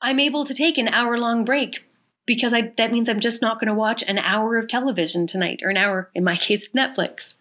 I'm 0.00 0.20
able 0.20 0.44
to 0.44 0.54
take 0.54 0.78
an 0.78 0.88
hour 0.88 1.16
long 1.16 1.44
break 1.44 1.84
because 2.26 2.52
I, 2.52 2.72
that 2.76 2.92
means 2.92 3.08
I'm 3.08 3.20
just 3.20 3.40
not 3.40 3.58
going 3.58 3.68
to 3.68 3.74
watch 3.74 4.04
an 4.06 4.18
hour 4.18 4.58
of 4.58 4.68
television 4.68 5.26
tonight 5.26 5.60
or 5.62 5.70
an 5.70 5.76
hour, 5.76 6.10
in 6.14 6.24
my 6.24 6.36
case, 6.36 6.68
Netflix. 6.68 7.34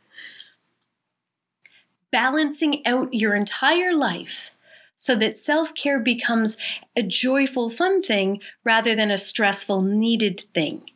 Balancing 2.12 2.86
out 2.86 3.14
your 3.14 3.36
entire 3.36 3.94
life 3.94 4.52
so 4.98 5.16
that 5.16 5.38
self 5.38 5.74
care 5.76 6.00
becomes 6.00 6.58
a 6.96 7.04
joyful, 7.04 7.70
fun 7.70 8.02
thing 8.02 8.42
rather 8.64 8.96
than 8.96 9.12
a 9.12 9.18
stressful, 9.18 9.82
needed 9.84 10.46
thing, 10.54 10.90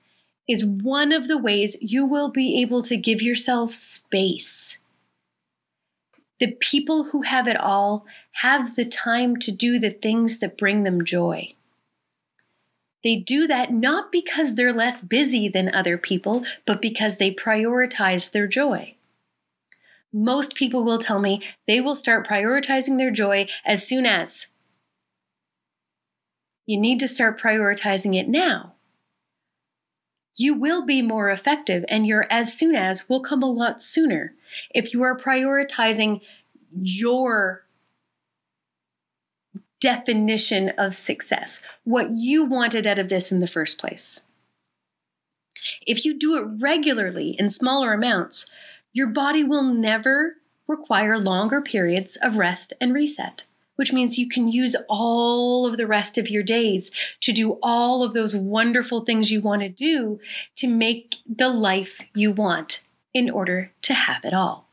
is 0.49 0.65
one 0.65 1.11
of 1.11 1.27
the 1.27 1.37
ways 1.37 1.77
you 1.79 2.05
will 2.05 2.29
be 2.29 2.59
able 2.61 2.81
to 2.81 2.97
give 2.97 3.21
yourself 3.21 3.71
space. 3.71 4.77
The 6.39 6.53
people 6.53 7.05
who 7.05 7.21
have 7.21 7.47
it 7.47 7.57
all 7.57 8.05
have 8.33 8.75
the 8.75 8.85
time 8.85 9.37
to 9.37 9.51
do 9.51 9.77
the 9.77 9.91
things 9.91 10.39
that 10.39 10.57
bring 10.57 10.81
them 10.81 11.05
joy. 11.05 11.53
They 13.03 13.15
do 13.15 13.47
that 13.47 13.71
not 13.71 14.11
because 14.11 14.55
they're 14.55 14.73
less 14.73 15.01
busy 15.01 15.47
than 15.47 15.73
other 15.73 15.97
people, 15.97 16.43
but 16.65 16.81
because 16.81 17.17
they 17.17 17.31
prioritize 17.31 18.31
their 18.31 18.47
joy 18.47 18.95
most 20.13 20.55
people 20.55 20.83
will 20.83 20.97
tell 20.97 21.19
me 21.19 21.41
they 21.67 21.81
will 21.81 21.95
start 21.95 22.27
prioritizing 22.27 22.97
their 22.97 23.11
joy 23.11 23.47
as 23.65 23.87
soon 23.87 24.05
as. 24.05 24.47
You 26.65 26.79
need 26.79 26.99
to 26.99 27.07
start 27.07 27.39
prioritizing 27.39 28.19
it 28.19 28.27
now. 28.27 28.73
You 30.37 30.55
will 30.55 30.85
be 30.85 31.01
more 31.01 31.29
effective, 31.29 31.83
and 31.89 32.07
your 32.07 32.25
as 32.29 32.57
soon 32.57 32.75
as 32.75 33.09
will 33.09 33.19
come 33.19 33.43
a 33.43 33.51
lot 33.51 33.81
sooner 33.81 34.33
if 34.73 34.93
you 34.93 35.03
are 35.03 35.17
prioritizing 35.17 36.21
your 36.73 37.65
definition 39.81 40.69
of 40.77 40.93
success, 40.93 41.59
what 41.83 42.11
you 42.13 42.45
wanted 42.45 42.87
out 42.87 42.99
of 42.99 43.09
this 43.09 43.31
in 43.31 43.39
the 43.39 43.47
first 43.47 43.77
place. 43.77 44.21
If 45.85 46.05
you 46.05 46.17
do 46.17 46.37
it 46.37 46.61
regularly 46.61 47.35
in 47.37 47.49
smaller 47.49 47.93
amounts, 47.93 48.49
your 48.93 49.07
body 49.07 49.43
will 49.43 49.63
never 49.63 50.37
require 50.67 51.17
longer 51.17 51.61
periods 51.61 52.17
of 52.17 52.37
rest 52.37 52.73
and 52.79 52.93
reset, 52.93 53.43
which 53.75 53.93
means 53.93 54.17
you 54.17 54.27
can 54.27 54.47
use 54.47 54.75
all 54.89 55.65
of 55.65 55.77
the 55.77 55.87
rest 55.87 56.17
of 56.17 56.29
your 56.29 56.43
days 56.43 56.91
to 57.21 57.31
do 57.31 57.57
all 57.61 58.03
of 58.03 58.13
those 58.13 58.35
wonderful 58.35 59.01
things 59.01 59.31
you 59.31 59.41
want 59.41 59.61
to 59.61 59.69
do 59.69 60.19
to 60.55 60.67
make 60.67 61.15
the 61.27 61.49
life 61.49 62.01
you 62.15 62.31
want 62.31 62.81
in 63.13 63.29
order 63.29 63.71
to 63.81 63.93
have 63.93 64.23
it 64.23 64.33
all. 64.33 64.67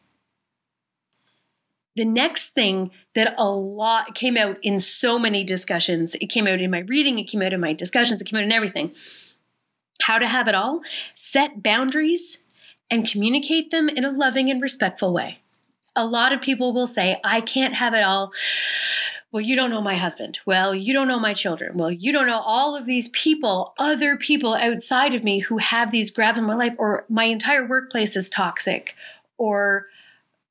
The 1.96 2.04
next 2.04 2.50
thing 2.50 2.92
that 3.14 3.34
a 3.36 3.50
lot 3.50 4.14
came 4.14 4.36
out 4.36 4.58
in 4.62 4.78
so 4.78 5.18
many 5.18 5.42
discussions, 5.42 6.14
it 6.16 6.28
came 6.28 6.46
out 6.46 6.60
in 6.60 6.70
my 6.70 6.80
reading, 6.80 7.18
it 7.18 7.24
came 7.24 7.42
out 7.42 7.52
in 7.52 7.60
my 7.60 7.72
discussions, 7.72 8.20
it 8.20 8.24
came 8.24 8.38
out 8.38 8.44
in 8.44 8.52
everything. 8.52 8.92
How 10.00 10.18
to 10.18 10.28
have 10.28 10.46
it 10.46 10.54
all, 10.54 10.82
set 11.16 11.60
boundaries 11.60 12.38
and 12.90 13.10
communicate 13.10 13.70
them 13.70 13.88
in 13.88 14.04
a 14.04 14.10
loving 14.10 14.50
and 14.50 14.62
respectful 14.62 15.12
way. 15.12 15.40
A 15.96 16.06
lot 16.06 16.32
of 16.32 16.40
people 16.40 16.72
will 16.72 16.86
say, 16.86 17.20
I 17.24 17.40
can't 17.40 17.74
have 17.74 17.94
it 17.94 18.02
all. 18.02 18.32
Well, 19.30 19.42
you 19.42 19.56
don't 19.56 19.70
know 19.70 19.82
my 19.82 19.96
husband. 19.96 20.38
Well, 20.46 20.74
you 20.74 20.94
don't 20.94 21.08
know 21.08 21.18
my 21.18 21.34
children. 21.34 21.76
Well, 21.76 21.90
you 21.90 22.12
don't 22.12 22.26
know 22.26 22.40
all 22.40 22.74
of 22.74 22.86
these 22.86 23.10
people, 23.10 23.74
other 23.78 24.16
people 24.16 24.54
outside 24.54 25.12
of 25.12 25.22
me 25.22 25.40
who 25.40 25.58
have 25.58 25.90
these 25.90 26.10
grabs 26.10 26.38
on 26.38 26.46
my 26.46 26.54
life, 26.54 26.74
or 26.78 27.04
my 27.10 27.24
entire 27.24 27.66
workplace 27.66 28.16
is 28.16 28.30
toxic, 28.30 28.94
or 29.36 29.86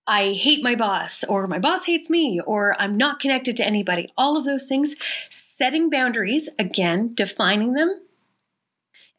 I 0.06 0.34
hate 0.34 0.64
my 0.64 0.76
boss, 0.76 1.24
or 1.24 1.48
my 1.48 1.60
boss 1.60 1.86
hates 1.86 2.10
me, 2.10 2.40
or 2.46 2.80
I'm 2.80 2.96
not 2.96 3.20
connected 3.20 3.58
to 3.58 3.66
anybody. 3.66 4.14
All 4.16 4.38
of 4.38 4.46
those 4.46 4.66
things. 4.66 4.96
Setting 5.30 5.90
boundaries, 5.90 6.48
again, 6.60 7.14
defining 7.16 7.74
them, 7.74 8.00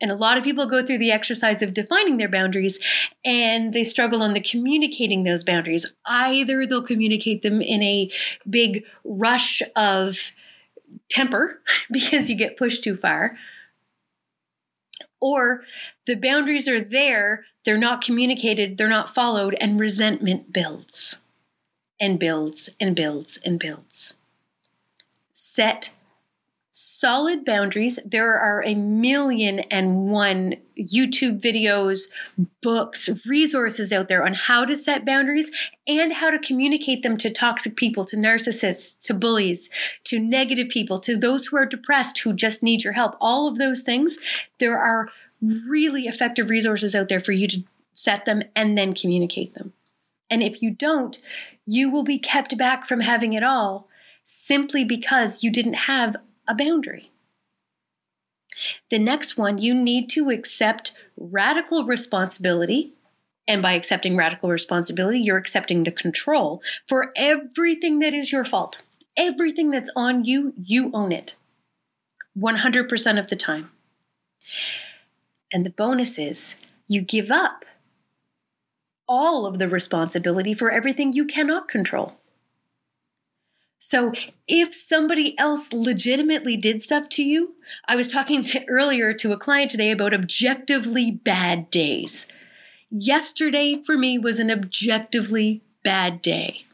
and 0.01 0.11
a 0.11 0.17
lot 0.17 0.39
of 0.39 0.45
people 0.45 0.67
go 0.67 0.85
through 0.85 0.99
the 0.99 1.11
exercise 1.11 1.63
of 1.63 1.75
defining 1.75 2.17
their 2.17 2.29
boundaries 2.29 2.79
and 3.25 3.73
they 3.73 3.85
struggle 3.85 4.23
on 4.23 4.35
the 4.35 4.41
communicating 4.41 5.25
those 5.25 5.45
boundaries. 5.45 5.87
Either 6.07 6.65
they'll 6.65 6.83
communicate 6.83 7.43
them 7.43 7.61
in 7.61 7.83
a 7.83 8.11
big 8.49 8.85
rush 9.05 9.63
of 9.75 10.33
temper 11.09 11.61
because 11.91 12.31
you 12.31 12.37
get 12.37 12.57
pushed 12.57 12.85
too 12.85 12.97
far, 12.97 13.37
or 15.21 15.63
the 16.07 16.15
boundaries 16.15 16.69
are 16.69 16.81
there, 16.81 17.45
they're 17.65 17.77
not 17.77 18.03
communicated, 18.03 18.79
they're 18.79 18.89
not 18.89 19.15
followed, 19.15 19.57
and 19.61 19.81
resentment 19.81 20.53
builds 20.53 21.19
and 22.01 22.19
builds 22.19 22.71
and 22.79 22.95
builds 22.95 23.39
and 23.45 23.59
builds. 23.59 24.15
Set 25.35 25.93
solid 26.79 27.45
boundaries. 27.45 27.99
There 28.05 28.39
are 28.39 28.63
a 28.63 28.75
million 28.75 29.61
and 29.71 30.11
one 30.11 30.55
YouTube 30.79 31.41
videos, 31.41 32.09
books, 32.63 33.09
resources 33.27 33.93
out 33.93 34.07
there 34.07 34.25
on 34.25 34.35
how 34.35 34.65
to 34.65 34.77
set 34.77 35.05
boundaries 35.05 35.51
and 35.89 36.13
how 36.13 36.31
to 36.31 36.39
communicate 36.39 37.03
them 37.03 37.17
to 37.17 37.31
toxic 37.31 37.75
people, 37.75 38.05
to 38.05 38.17
narcissists, 38.17 39.05
to 39.07 39.15
bullies, 39.15 39.69
to 40.05 40.21
negative 40.21 40.69
people, 40.69 41.01
to 41.01 41.17
those 41.17 41.47
who 41.47 41.57
are 41.57 41.67
depressed 41.67 42.21
who 42.21 42.33
just 42.33 42.63
need 42.63 42.85
your 42.85 42.93
help. 42.93 43.17
All 43.21 43.49
of 43.49 43.59
those 43.59 43.83
things, 43.83 44.17
there 44.61 44.79
are 44.79 45.09
really 45.69 46.03
effective 46.03 46.49
resources 46.49 46.95
out 46.95 47.09
there 47.09 47.21
for 47.21 47.33
you 47.33 47.49
to 47.49 47.65
set 47.93 48.25
them 48.25 48.43
and 48.55 48.79
then 48.79 48.95
communicate 48.95 49.55
them. 49.55 49.73
And 50.31 50.43
if 50.43 50.63
you 50.63 50.71
don't, 50.71 51.19
you 51.67 51.91
will 51.91 52.05
be 52.05 52.19
kept 52.19 52.57
back 52.57 52.87
from 52.87 53.01
having 53.01 53.33
it 53.33 53.43
all 53.43 53.89
simply 54.25 54.85
because 54.85 55.43
you 55.43 55.51
didn't 55.51 55.75
have 55.75 56.15
a 56.49 56.55
boundary. 56.55 57.11
The 58.91 58.99
next 58.99 59.37
one, 59.37 59.59
you 59.59 59.75
need 59.75 60.09
to 60.11 60.31
accept 60.31 60.95
radical 61.17 61.85
responsibility. 61.85 62.93
And 63.47 63.63
by 63.63 63.73
accepting 63.73 64.17
radical 64.17 64.51
responsibility, 64.51 65.21
you're 65.21 65.39
accepting 65.39 65.85
the 65.85 65.93
control 65.93 66.63
for 66.87 67.13
everything 67.17 68.01
that 68.01 68.15
is 68.15 68.33
your 68.33 68.45
fault. 68.45 68.83
Everything 69.17 69.71
that's 69.71 69.91
on 69.97 70.25
you, 70.25 70.53
you 70.57 70.91
own 70.93 71.13
it 71.13 71.35
100% 72.37 73.19
of 73.19 73.29
the 73.29 73.37
time. 73.37 73.71
And 75.53 75.65
the 75.65 75.71
bonus 75.71 76.19
is 76.19 76.55
you 76.87 77.01
give 77.01 77.31
up 77.31 77.65
all 79.09 79.47
of 79.47 79.59
the 79.59 79.69
responsibility 79.69 80.53
for 80.53 80.71
everything 80.71 81.13
you 81.13 81.25
cannot 81.25 81.69
control. 81.69 82.18
So 83.79 84.13
if 84.49 84.75
somebody 84.75 85.39
else 85.39 85.73
legitimately 85.73 86.57
did 86.57 86.83
stuff 86.83 87.09
to 87.11 87.23
you, 87.23 87.55
I 87.87 87.95
was 87.95 88.09
talking 88.09 88.43
to 88.43 88.69
earlier 88.69 89.15
to 89.15 89.33
a 89.33 89.39
client 89.39 89.71
today 89.71 89.93
about 89.93 90.13
objectively 90.13 91.13
bad 91.13 91.71
days. 91.71 92.27
Yesterday 92.91 93.81
for 93.87 93.97
me 93.97 94.19
was 94.19 94.41
an 94.41 94.51
objectively 94.51 95.63
bad 95.85 96.21
day. 96.23 96.65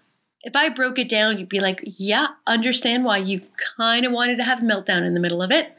If 0.43 0.57
I 0.57 0.71
broke 0.71 0.99
it 0.99 1.09
down, 1.09 1.39
you'd 1.39 1.49
be 1.49 1.61
like, 1.61 1.83
yeah, 1.85 2.29
understand 2.47 3.05
why 3.05 3.19
you 3.19 3.43
kind 3.77 4.07
of 4.07 4.13
wanted 4.13 4.37
to 4.37 4.45
have 4.45 4.61
a 4.61 4.65
meltdown 4.65 5.07
in 5.07 5.13
the 5.13 5.21
middle 5.21 5.43
of 5.43 5.51
it. 5.51 5.75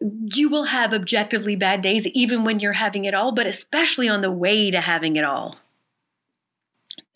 You 0.00 0.48
will 0.48 0.64
have 0.64 0.92
objectively 0.92 1.54
bad 1.54 1.82
days 1.82 2.06
even 2.08 2.42
when 2.42 2.58
you're 2.58 2.72
having 2.72 3.04
it 3.04 3.14
all, 3.14 3.30
but 3.30 3.46
especially 3.46 4.08
on 4.08 4.22
the 4.22 4.30
way 4.30 4.72
to 4.72 4.80
having 4.80 5.14
it 5.14 5.24
all 5.24 5.59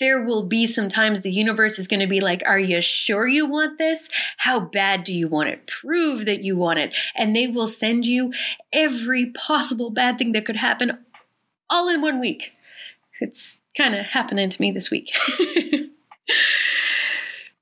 there 0.04 0.23
will 0.23 0.42
be 0.42 0.66
some 0.66 0.90
times 0.90 1.23
the 1.23 1.32
universe 1.32 1.78
is 1.78 1.88
going 1.88 2.00
to 2.00 2.06
be 2.06 2.20
like, 2.20 2.42
Are 2.44 2.58
you 2.58 2.82
sure 2.82 3.26
you 3.26 3.46
want 3.46 3.78
this? 3.78 4.11
How 4.37 4.61
bad 4.61 5.02
do 5.02 5.14
you 5.14 5.28
want 5.28 5.49
it? 5.49 5.66
Prove 5.66 6.26
that 6.26 6.44
you 6.44 6.58
want 6.58 6.78
it. 6.78 6.94
And 7.16 7.34
they 7.34 7.46
will 7.46 7.68
send 7.68 8.04
you 8.04 8.30
every 8.70 9.30
possible 9.30 9.88
bad 9.88 10.18
thing 10.18 10.32
that 10.32 10.44
could 10.44 10.56
happen 10.56 10.99
all 11.70 11.88
in 11.88 12.02
one 12.02 12.20
week. 12.20 12.52
It's 13.18 13.56
kind 13.75 13.94
of 13.94 14.04
happening 14.04 14.50
to 14.50 14.61
me 14.61 14.73
this 14.73 14.90
week. 14.90 15.11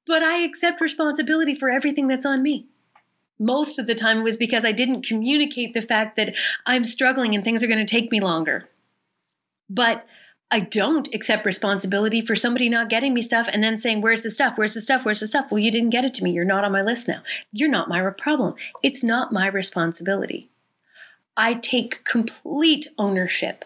but 0.08 0.24
I 0.24 0.38
accept 0.38 0.80
responsibility 0.80 1.54
for 1.54 1.70
everything 1.70 2.08
that's 2.08 2.26
on 2.26 2.42
me. 2.42 2.66
Most 3.38 3.78
of 3.78 3.86
the 3.86 3.94
time 3.94 4.18
it 4.18 4.24
was 4.24 4.36
because 4.36 4.64
I 4.64 4.72
didn't 4.72 5.06
communicate 5.06 5.74
the 5.74 5.80
fact 5.80 6.16
that 6.16 6.34
I'm 6.66 6.84
struggling 6.84 7.36
and 7.36 7.44
things 7.44 7.62
are 7.62 7.68
going 7.68 7.78
to 7.78 7.84
take 7.84 8.10
me 8.10 8.18
longer. 8.18 8.68
But 9.70 10.04
I 10.52 10.60
don't 10.60 11.12
accept 11.14 11.46
responsibility 11.46 12.20
for 12.20 12.36
somebody 12.36 12.68
not 12.68 12.90
getting 12.90 13.14
me 13.14 13.22
stuff 13.22 13.48
and 13.50 13.64
then 13.64 13.78
saying, 13.78 14.02
Where's 14.02 14.20
the 14.20 14.28
stuff? 14.28 14.58
Where's 14.58 14.74
the 14.74 14.82
stuff? 14.82 15.02
Where's 15.02 15.20
the 15.20 15.26
stuff? 15.26 15.50
Well, 15.50 15.58
you 15.58 15.70
didn't 15.70 15.90
get 15.90 16.04
it 16.04 16.12
to 16.14 16.24
me. 16.24 16.32
You're 16.32 16.44
not 16.44 16.62
on 16.62 16.72
my 16.72 16.82
list 16.82 17.08
now. 17.08 17.22
You're 17.52 17.70
not 17.70 17.88
my 17.88 18.02
problem. 18.10 18.54
It's 18.82 19.02
not 19.02 19.32
my 19.32 19.46
responsibility. 19.46 20.50
I 21.38 21.54
take 21.54 22.04
complete 22.04 22.86
ownership 22.98 23.64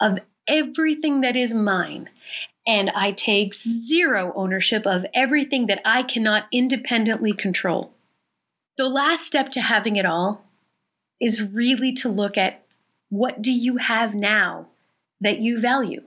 of 0.00 0.18
everything 0.48 1.20
that 1.20 1.36
is 1.36 1.54
mine. 1.54 2.10
And 2.66 2.90
I 2.96 3.12
take 3.12 3.54
zero 3.54 4.32
ownership 4.34 4.88
of 4.88 5.06
everything 5.14 5.66
that 5.66 5.80
I 5.84 6.02
cannot 6.02 6.46
independently 6.50 7.32
control. 7.32 7.92
The 8.76 8.88
last 8.88 9.24
step 9.24 9.50
to 9.50 9.60
having 9.60 9.94
it 9.94 10.04
all 10.04 10.44
is 11.20 11.44
really 11.44 11.92
to 11.92 12.08
look 12.08 12.36
at 12.36 12.64
what 13.08 13.40
do 13.40 13.52
you 13.52 13.76
have 13.76 14.16
now 14.16 14.66
that 15.20 15.38
you 15.38 15.58
value? 15.58 16.02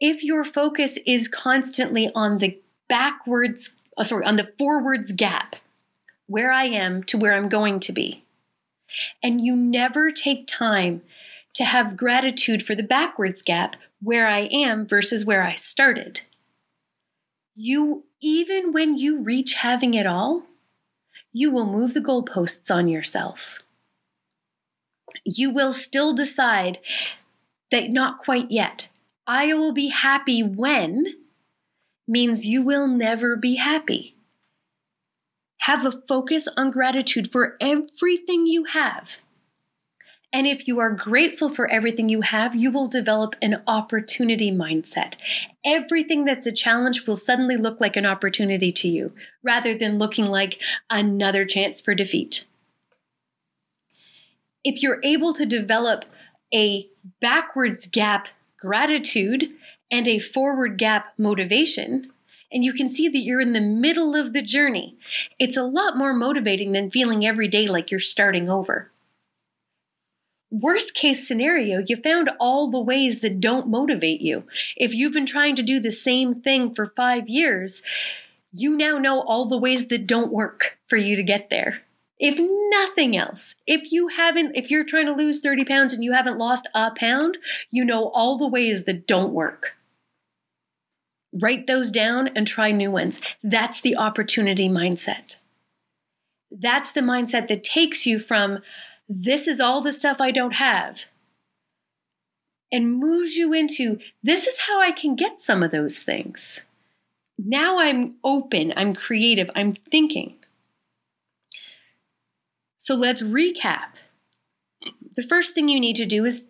if 0.00 0.22
your 0.22 0.44
focus 0.44 0.98
is 1.06 1.28
constantly 1.28 2.10
on 2.14 2.38
the 2.38 2.58
backwards, 2.88 3.74
oh, 3.96 4.02
sorry, 4.02 4.24
on 4.24 4.36
the 4.36 4.52
forwards 4.58 5.12
gap, 5.12 5.56
where 6.26 6.52
I 6.52 6.66
am 6.66 7.02
to 7.04 7.18
where 7.18 7.34
I'm 7.34 7.48
going 7.48 7.80
to 7.80 7.92
be, 7.92 8.24
and 9.22 9.40
you 9.40 9.56
never 9.56 10.10
take 10.10 10.46
time 10.46 11.02
to 11.54 11.64
have 11.64 11.96
gratitude 11.96 12.62
for 12.62 12.74
the 12.74 12.82
backwards 12.82 13.42
gap 13.42 13.76
where 14.00 14.28
I 14.28 14.42
am 14.42 14.86
versus 14.86 15.24
where 15.24 15.42
I 15.42 15.54
started, 15.54 16.22
you, 17.54 18.04
even 18.20 18.72
when 18.72 18.96
you 18.96 19.20
reach 19.20 19.54
having 19.54 19.94
it 19.94 20.06
all, 20.06 20.44
you 21.32 21.50
will 21.50 21.66
move 21.66 21.94
the 21.94 22.00
goalposts 22.00 22.72
on 22.72 22.86
yourself. 22.86 23.58
You 25.24 25.50
will 25.50 25.72
still 25.72 26.12
decide 26.12 26.78
that 27.70 27.90
not 27.90 28.18
quite 28.18 28.50
yet 28.50 28.88
I 29.28 29.52
will 29.52 29.72
be 29.72 29.88
happy 29.88 30.42
when 30.42 31.04
means 32.08 32.46
you 32.46 32.62
will 32.62 32.88
never 32.88 33.36
be 33.36 33.56
happy. 33.56 34.16
Have 35.58 35.84
a 35.84 35.92
focus 36.08 36.48
on 36.56 36.70
gratitude 36.70 37.30
for 37.30 37.58
everything 37.60 38.46
you 38.46 38.64
have. 38.64 39.18
And 40.32 40.46
if 40.46 40.66
you 40.66 40.78
are 40.78 40.90
grateful 40.90 41.50
for 41.50 41.70
everything 41.70 42.08
you 42.08 42.22
have, 42.22 42.56
you 42.56 42.70
will 42.70 42.88
develop 42.88 43.36
an 43.42 43.62
opportunity 43.66 44.50
mindset. 44.50 45.14
Everything 45.64 46.24
that's 46.24 46.46
a 46.46 46.52
challenge 46.52 47.06
will 47.06 47.16
suddenly 47.16 47.56
look 47.56 47.82
like 47.82 47.96
an 47.96 48.06
opportunity 48.06 48.72
to 48.72 48.88
you 48.88 49.12
rather 49.42 49.74
than 49.74 49.98
looking 49.98 50.26
like 50.26 50.62
another 50.88 51.44
chance 51.44 51.82
for 51.82 51.94
defeat. 51.94 52.44
If 54.64 54.82
you're 54.82 55.00
able 55.02 55.34
to 55.34 55.44
develop 55.44 56.06
a 56.52 56.88
backwards 57.20 57.86
gap 57.86 58.28
gratitude, 58.58 59.50
and 59.90 60.06
a 60.06 60.18
forward 60.18 60.76
gap 60.76 61.14
motivation. 61.16 62.12
And 62.52 62.64
you 62.64 62.72
can 62.72 62.88
see 62.88 63.08
that 63.08 63.18
you're 63.18 63.40
in 63.40 63.52
the 63.52 63.60
middle 63.60 64.14
of 64.14 64.32
the 64.32 64.42
journey. 64.42 64.96
It's 65.38 65.56
a 65.56 65.62
lot 65.62 65.96
more 65.96 66.12
motivating 66.12 66.72
than 66.72 66.90
feeling 66.90 67.24
every 67.24 67.48
day 67.48 67.66
like 67.66 67.90
you're 67.90 68.00
starting 68.00 68.50
over. 68.50 68.90
Worst 70.50 70.94
case 70.94 71.28
scenario, 71.28 71.82
you 71.86 71.96
found 71.96 72.30
all 72.40 72.70
the 72.70 72.80
ways 72.80 73.20
that 73.20 73.38
don't 73.38 73.68
motivate 73.68 74.22
you. 74.22 74.44
If 74.76 74.94
you've 74.94 75.12
been 75.12 75.26
trying 75.26 75.56
to 75.56 75.62
do 75.62 75.78
the 75.78 75.92
same 75.92 76.40
thing 76.40 76.74
for 76.74 76.92
five 76.96 77.28
years, 77.28 77.82
you 78.50 78.74
now 78.74 78.96
know 78.96 79.20
all 79.20 79.44
the 79.44 79.58
ways 79.58 79.88
that 79.88 80.06
don't 80.06 80.32
work 80.32 80.78
for 80.86 80.96
you 80.96 81.16
to 81.16 81.22
get 81.22 81.50
there. 81.50 81.82
If 82.18 82.38
nothing 82.70 83.16
else, 83.16 83.54
if 83.66 83.92
you 83.92 84.08
haven't, 84.08 84.56
if 84.56 84.70
you're 84.70 84.84
trying 84.84 85.06
to 85.06 85.12
lose 85.12 85.40
30 85.40 85.64
pounds 85.64 85.92
and 85.92 86.02
you 86.02 86.12
haven't 86.12 86.38
lost 86.38 86.68
a 86.74 86.90
pound, 86.90 87.38
you 87.70 87.84
know 87.84 88.08
all 88.08 88.36
the 88.36 88.48
ways 88.48 88.84
that 88.84 89.06
don't 89.06 89.32
work. 89.32 89.76
Write 91.32 91.66
those 91.66 91.90
down 91.90 92.28
and 92.28 92.46
try 92.46 92.72
new 92.72 92.90
ones. 92.90 93.20
That's 93.42 93.80
the 93.80 93.96
opportunity 93.96 94.68
mindset. 94.68 95.36
That's 96.50 96.90
the 96.90 97.02
mindset 97.02 97.48
that 97.48 97.62
takes 97.62 98.06
you 98.06 98.18
from 98.18 98.60
this 99.08 99.46
is 99.46 99.60
all 99.60 99.80
the 99.80 99.92
stuff 99.92 100.20
I 100.20 100.30
don't 100.30 100.56
have 100.56 101.04
and 102.70 102.98
moves 102.98 103.36
you 103.36 103.52
into 103.52 103.98
this 104.22 104.46
is 104.46 104.60
how 104.66 104.80
I 104.80 104.90
can 104.90 105.16
get 105.16 105.40
some 105.40 105.62
of 105.62 105.70
those 105.70 106.00
things. 106.00 106.62
Now 107.38 107.78
I'm 107.78 108.16
open, 108.24 108.72
I'm 108.76 108.94
creative, 108.94 109.50
I'm 109.54 109.74
thinking. 109.74 110.37
So 112.88 112.94
let's 112.94 113.20
recap. 113.20 113.98
The 115.14 115.22
first 115.22 115.54
thing 115.54 115.68
you 115.68 115.78
need 115.78 115.96
to 115.96 116.06
do 116.06 116.24
is 116.24 116.44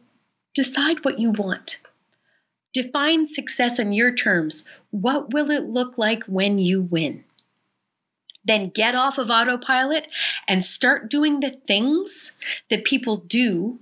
decide 0.54 1.04
what 1.04 1.18
you 1.18 1.32
want. 1.32 1.80
Define 2.72 3.26
success 3.26 3.80
on 3.80 3.90
your 3.92 4.14
terms. 4.14 4.64
What 4.92 5.32
will 5.32 5.50
it 5.50 5.64
look 5.64 5.98
like 5.98 6.22
when 6.26 6.60
you 6.60 6.80
win? 6.80 7.24
Then 8.44 8.68
get 8.72 8.94
off 8.94 9.18
of 9.18 9.30
autopilot 9.30 10.06
and 10.46 10.62
start 10.62 11.10
doing 11.10 11.40
the 11.40 11.58
things 11.66 12.30
that 12.70 12.84
people 12.84 13.16
do 13.16 13.80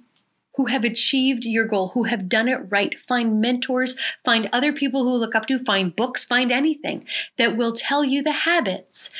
who 0.55 0.65
have 0.65 0.83
achieved 0.83 1.45
your 1.45 1.67
goal, 1.67 1.89
who 1.89 2.05
have 2.05 2.27
done 2.27 2.49
it 2.49 2.71
right. 2.71 2.99
Find 3.07 3.39
mentors, 3.39 3.97
find 4.25 4.49
other 4.51 4.73
people 4.73 5.03
who 5.03 5.11
look 5.11 5.35
up 5.35 5.45
to, 5.49 5.59
find 5.59 5.95
books, 5.95 6.25
find 6.25 6.51
anything 6.51 7.05
that 7.37 7.59
will 7.59 7.73
tell 7.73 8.03
you 8.03 8.23
the 8.23 8.33
habits 8.33 9.11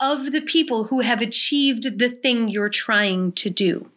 of 0.00 0.32
the 0.32 0.40
people 0.40 0.84
who 0.84 1.00
have 1.00 1.20
achieved 1.20 1.98
the 1.98 2.10
thing 2.10 2.48
you're 2.48 2.68
trying 2.68 3.32
to 3.32 3.50
do. 3.50 3.90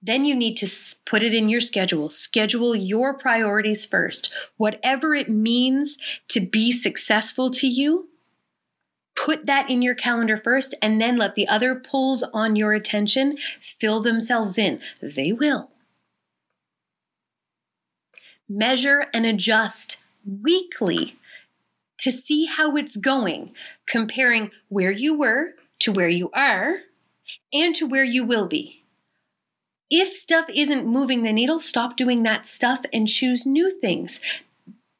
Then 0.00 0.24
you 0.24 0.34
need 0.34 0.56
to 0.58 0.68
put 1.04 1.22
it 1.22 1.34
in 1.34 1.48
your 1.48 1.60
schedule. 1.60 2.08
Schedule 2.10 2.74
your 2.74 3.14
priorities 3.14 3.84
first. 3.84 4.32
Whatever 4.56 5.14
it 5.14 5.28
means 5.28 5.98
to 6.28 6.40
be 6.40 6.72
successful 6.72 7.50
to 7.50 7.66
you, 7.66 8.08
Put 9.24 9.46
that 9.46 9.68
in 9.68 9.82
your 9.82 9.96
calendar 9.96 10.36
first 10.36 10.76
and 10.80 11.00
then 11.00 11.16
let 11.16 11.34
the 11.34 11.48
other 11.48 11.74
pulls 11.74 12.22
on 12.22 12.54
your 12.54 12.72
attention 12.72 13.36
fill 13.60 14.00
themselves 14.00 14.56
in. 14.56 14.80
They 15.02 15.32
will. 15.32 15.70
Measure 18.48 19.06
and 19.12 19.26
adjust 19.26 19.98
weekly 20.24 21.16
to 21.98 22.12
see 22.12 22.46
how 22.46 22.76
it's 22.76 22.96
going, 22.96 23.52
comparing 23.86 24.50
where 24.68 24.90
you 24.90 25.14
were 25.14 25.54
to 25.80 25.92
where 25.92 26.08
you 26.08 26.30
are 26.32 26.78
and 27.52 27.74
to 27.74 27.86
where 27.86 28.04
you 28.04 28.24
will 28.24 28.46
be. 28.46 28.84
If 29.90 30.12
stuff 30.12 30.46
isn't 30.54 30.86
moving 30.86 31.22
the 31.22 31.32
needle, 31.32 31.58
stop 31.58 31.96
doing 31.96 32.22
that 32.24 32.46
stuff 32.46 32.80
and 32.92 33.08
choose 33.08 33.46
new 33.46 33.78
things 33.80 34.20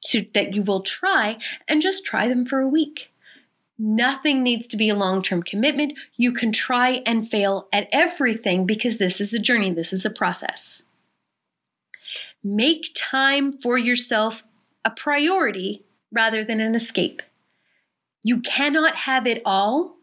to, 0.06 0.26
that 0.32 0.54
you 0.54 0.62
will 0.62 0.80
try 0.80 1.38
and 1.66 1.82
just 1.82 2.06
try 2.06 2.26
them 2.28 2.46
for 2.46 2.61
a 2.61 2.68
week. 2.68 3.12
Nothing 3.78 4.42
needs 4.42 4.66
to 4.68 4.76
be 4.76 4.88
a 4.88 4.96
long 4.96 5.22
term 5.22 5.42
commitment. 5.42 5.92
You 6.16 6.32
can 6.32 6.52
try 6.52 7.02
and 7.06 7.30
fail 7.30 7.68
at 7.72 7.88
everything 7.92 8.66
because 8.66 8.98
this 8.98 9.20
is 9.20 9.32
a 9.34 9.38
journey, 9.38 9.72
this 9.72 9.92
is 9.92 10.04
a 10.04 10.11
process. 10.11 10.82
Make 12.42 12.90
time 12.96 13.52
for 13.52 13.76
yourself 13.76 14.42
a 14.84 14.90
priority 14.90 15.84
rather 16.12 16.44
than 16.44 16.60
an 16.60 16.74
escape. 16.74 17.22
You 18.22 18.40
cannot 18.40 18.96
have 18.96 19.26
it 19.26 19.42
all 19.44 19.96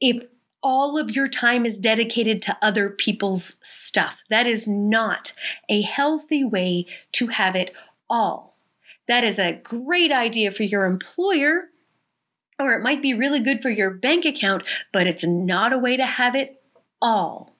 if 0.00 0.24
all 0.62 0.98
of 0.98 1.14
your 1.14 1.28
time 1.28 1.66
is 1.66 1.78
dedicated 1.78 2.40
to 2.42 2.56
other 2.62 2.88
people's 2.88 3.56
stuff. 3.62 4.22
That 4.30 4.46
is 4.46 4.66
not 4.66 5.32
a 5.68 5.82
healthy 5.82 6.42
way 6.42 6.86
to 7.12 7.26
have 7.28 7.54
it 7.54 7.74
all. 8.08 8.56
That 9.06 9.24
is 9.24 9.38
a 9.38 9.60
great 9.62 10.10
idea 10.10 10.50
for 10.50 10.62
your 10.62 10.86
employer 10.86 11.68
or 12.58 12.72
it 12.72 12.82
might 12.82 13.02
be 13.02 13.14
really 13.14 13.40
good 13.40 13.62
for 13.62 13.70
your 13.70 13.90
bank 13.90 14.24
account, 14.24 14.64
but 14.92 15.06
it's 15.06 15.26
not 15.26 15.72
a 15.72 15.78
way 15.78 15.96
to 15.96 16.06
have 16.06 16.34
it 16.34 16.62
all. 17.02 17.52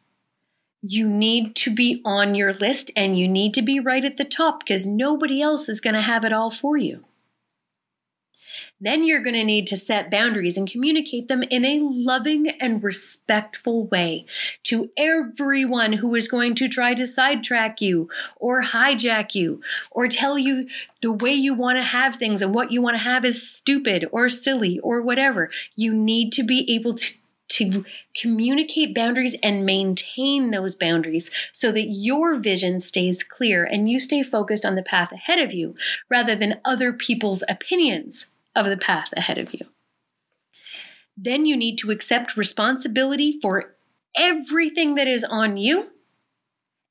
You 0.82 1.08
need 1.08 1.56
to 1.56 1.74
be 1.74 2.00
on 2.04 2.34
your 2.34 2.52
list 2.52 2.90
and 2.94 3.18
you 3.18 3.26
need 3.26 3.54
to 3.54 3.62
be 3.62 3.80
right 3.80 4.04
at 4.04 4.18
the 4.18 4.24
top 4.24 4.60
because 4.60 4.86
nobody 4.86 5.40
else 5.40 5.68
is 5.68 5.80
going 5.80 5.94
to 5.94 6.00
have 6.00 6.24
it 6.24 6.32
all 6.32 6.50
for 6.50 6.76
you. 6.76 7.04
Then 8.80 9.04
you're 9.04 9.22
going 9.22 9.34
to 9.34 9.44
need 9.44 9.66
to 9.68 9.76
set 9.76 10.10
boundaries 10.10 10.56
and 10.56 10.70
communicate 10.70 11.28
them 11.28 11.42
in 11.44 11.64
a 11.64 11.80
loving 11.80 12.48
and 12.60 12.82
respectful 12.82 13.86
way 13.86 14.26
to 14.64 14.90
everyone 14.96 15.94
who 15.94 16.14
is 16.14 16.28
going 16.28 16.54
to 16.56 16.68
try 16.68 16.94
to 16.94 17.06
sidetrack 17.06 17.80
you 17.80 18.08
or 18.36 18.62
hijack 18.62 19.34
you 19.34 19.60
or 19.90 20.08
tell 20.08 20.38
you 20.38 20.68
the 21.00 21.12
way 21.12 21.32
you 21.32 21.54
want 21.54 21.78
to 21.78 21.84
have 21.84 22.16
things 22.16 22.42
and 22.42 22.54
what 22.54 22.70
you 22.70 22.80
want 22.80 22.96
to 22.96 23.04
have 23.04 23.24
is 23.24 23.48
stupid 23.48 24.06
or 24.12 24.28
silly 24.28 24.78
or 24.80 25.02
whatever. 25.02 25.50
You 25.76 25.94
need 25.94 26.32
to 26.32 26.42
be 26.42 26.74
able 26.74 26.94
to 26.94 27.14
to 27.46 27.84
communicate 28.16 28.94
boundaries 28.94 29.36
and 29.42 29.66
maintain 29.66 30.50
those 30.50 30.74
boundaries 30.74 31.30
so 31.52 31.70
that 31.70 31.86
your 31.86 32.36
vision 32.36 32.80
stays 32.80 33.22
clear 33.22 33.64
and 33.64 33.88
you 33.88 34.00
stay 34.00 34.22
focused 34.22 34.64
on 34.64 34.74
the 34.74 34.82
path 34.82 35.12
ahead 35.12 35.38
of 35.38 35.52
you 35.52 35.74
rather 36.08 36.34
than 36.34 36.60
other 36.64 36.92
people's 36.92 37.44
opinions 37.48 38.26
of 38.54 38.66
the 38.66 38.76
path 38.76 39.10
ahead 39.16 39.38
of 39.38 39.52
you. 39.52 39.66
Then 41.16 41.46
you 41.46 41.56
need 41.56 41.78
to 41.78 41.90
accept 41.90 42.36
responsibility 42.36 43.38
for 43.40 43.74
everything 44.16 44.94
that 44.96 45.06
is 45.06 45.24
on 45.24 45.56
you, 45.56 45.90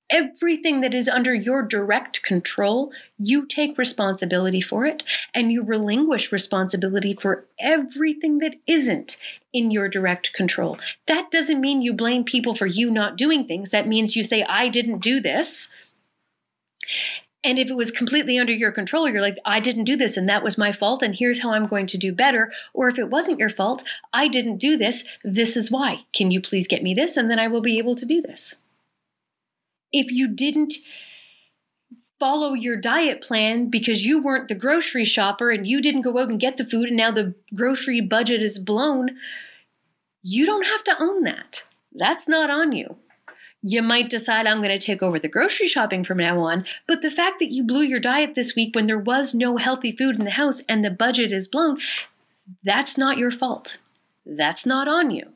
everything 0.09 0.81
that 0.81 0.93
is 0.93 1.09
under 1.09 1.33
your 1.33 1.61
direct 1.61 2.23
control. 2.23 2.93
You 3.17 3.45
take 3.45 3.77
responsibility 3.77 4.61
for 4.61 4.85
it 4.85 5.03
and 5.33 5.51
you 5.51 5.63
relinquish 5.63 6.31
responsibility 6.31 7.13
for 7.13 7.45
everything 7.59 8.37
that 8.39 8.55
isn't 8.67 9.17
in 9.51 9.71
your 9.71 9.89
direct 9.89 10.33
control. 10.33 10.77
That 11.07 11.31
doesn't 11.31 11.61
mean 11.61 11.81
you 11.81 11.93
blame 11.93 12.23
people 12.23 12.55
for 12.55 12.67
you 12.67 12.91
not 12.91 13.17
doing 13.17 13.45
things. 13.45 13.71
That 13.71 13.87
means 13.87 14.15
you 14.15 14.23
say, 14.23 14.43
I 14.43 14.67
didn't 14.69 14.99
do 14.99 15.19
this. 15.19 15.67
And 17.43 17.59
if 17.59 17.69
it 17.69 17.75
was 17.75 17.91
completely 17.91 18.39
under 18.39 18.53
your 18.53 18.71
control, 18.71 19.09
you're 19.09 19.21
like, 19.21 19.37
I 19.45 19.59
didn't 19.59 19.83
do 19.83 19.97
this 19.97 20.15
and 20.15 20.29
that 20.29 20.43
was 20.43 20.57
my 20.57 20.71
fault, 20.71 21.03
and 21.03 21.15
here's 21.15 21.41
how 21.41 21.51
I'm 21.51 21.67
going 21.67 21.87
to 21.87 21.97
do 21.97 22.13
better. 22.13 22.51
Or 22.73 22.87
if 22.87 22.97
it 22.97 23.09
wasn't 23.09 23.39
your 23.39 23.49
fault, 23.49 23.83
I 24.13 24.27
didn't 24.27 24.57
do 24.57 24.77
this, 24.77 25.03
this 25.23 25.57
is 25.57 25.69
why. 25.69 26.05
Can 26.13 26.31
you 26.31 26.39
please 26.39 26.67
get 26.67 26.83
me 26.83 26.93
this? 26.93 27.17
And 27.17 27.29
then 27.29 27.39
I 27.39 27.47
will 27.47 27.61
be 27.61 27.77
able 27.77 27.95
to 27.95 28.05
do 28.05 28.21
this. 28.21 28.55
If 29.91 30.11
you 30.11 30.27
didn't 30.27 30.73
follow 32.19 32.53
your 32.53 32.77
diet 32.77 33.21
plan 33.21 33.69
because 33.69 34.05
you 34.05 34.21
weren't 34.21 34.47
the 34.47 34.55
grocery 34.55 35.03
shopper 35.03 35.51
and 35.51 35.67
you 35.67 35.81
didn't 35.81 36.03
go 36.03 36.17
out 36.17 36.29
and 36.29 36.39
get 36.39 36.57
the 36.57 36.65
food 36.65 36.87
and 36.87 36.97
now 36.97 37.11
the 37.11 37.35
grocery 37.53 37.99
budget 37.99 38.41
is 38.41 38.59
blown, 38.59 39.11
you 40.21 40.45
don't 40.45 40.65
have 40.65 40.83
to 40.85 40.95
own 41.01 41.23
that. 41.23 41.65
That's 41.91 42.29
not 42.29 42.49
on 42.49 42.71
you. 42.71 42.95
You 43.65 43.81
might 43.81 44.09
decide 44.09 44.45
I'm 44.45 44.57
going 44.57 44.77
to 44.77 44.85
take 44.85 45.01
over 45.01 45.17
the 45.17 45.29
grocery 45.29 45.67
shopping 45.67 46.03
from 46.03 46.17
now 46.17 46.39
on, 46.41 46.65
but 46.85 47.01
the 47.01 47.09
fact 47.09 47.39
that 47.39 47.53
you 47.53 47.63
blew 47.63 47.83
your 47.83 48.01
diet 48.01 48.35
this 48.35 48.55
week 48.55 48.75
when 48.75 48.87
there 48.87 48.99
was 48.99 49.33
no 49.33 49.55
healthy 49.55 49.95
food 49.95 50.19
in 50.19 50.25
the 50.25 50.31
house 50.31 50.61
and 50.67 50.83
the 50.83 50.91
budget 50.91 51.31
is 51.31 51.47
blown, 51.47 51.79
that's 52.63 52.97
not 52.97 53.17
your 53.17 53.31
fault. 53.31 53.77
That's 54.25 54.65
not 54.65 54.89
on 54.89 55.11
you. 55.11 55.29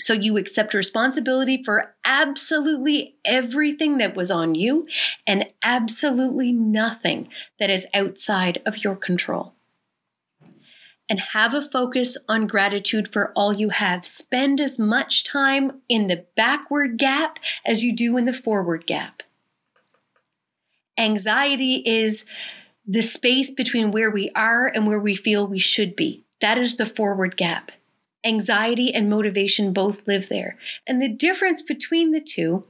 So 0.00 0.12
you 0.12 0.36
accept 0.36 0.74
responsibility 0.74 1.60
for 1.64 1.92
absolutely 2.04 3.16
everything 3.24 3.98
that 3.98 4.14
was 4.14 4.30
on 4.30 4.54
you 4.54 4.86
and 5.26 5.46
absolutely 5.64 6.52
nothing 6.52 7.28
that 7.58 7.68
is 7.68 7.84
outside 7.92 8.62
of 8.64 8.84
your 8.84 8.94
control 8.94 9.54
and 11.08 11.20
have 11.32 11.54
a 11.54 11.62
focus 11.62 12.16
on 12.28 12.46
gratitude 12.46 13.12
for 13.12 13.32
all 13.34 13.52
you 13.52 13.70
have. 13.70 14.04
Spend 14.04 14.60
as 14.60 14.78
much 14.78 15.24
time 15.24 15.80
in 15.88 16.06
the 16.06 16.24
backward 16.36 16.98
gap 16.98 17.38
as 17.64 17.82
you 17.82 17.94
do 17.94 18.16
in 18.16 18.24
the 18.24 18.32
forward 18.32 18.86
gap. 18.86 19.22
Anxiety 20.98 21.82
is 21.86 22.24
the 22.86 23.02
space 23.02 23.50
between 23.50 23.90
where 23.90 24.10
we 24.10 24.30
are 24.34 24.66
and 24.66 24.86
where 24.86 24.98
we 24.98 25.14
feel 25.14 25.46
we 25.46 25.58
should 25.58 25.94
be. 25.94 26.24
That 26.40 26.58
is 26.58 26.76
the 26.76 26.86
forward 26.86 27.36
gap. 27.36 27.70
Anxiety 28.24 28.92
and 28.92 29.08
motivation 29.08 29.72
both 29.72 30.06
live 30.06 30.28
there. 30.28 30.58
And 30.86 31.00
the 31.00 31.08
difference 31.08 31.62
between 31.62 32.12
the 32.12 32.20
two 32.20 32.64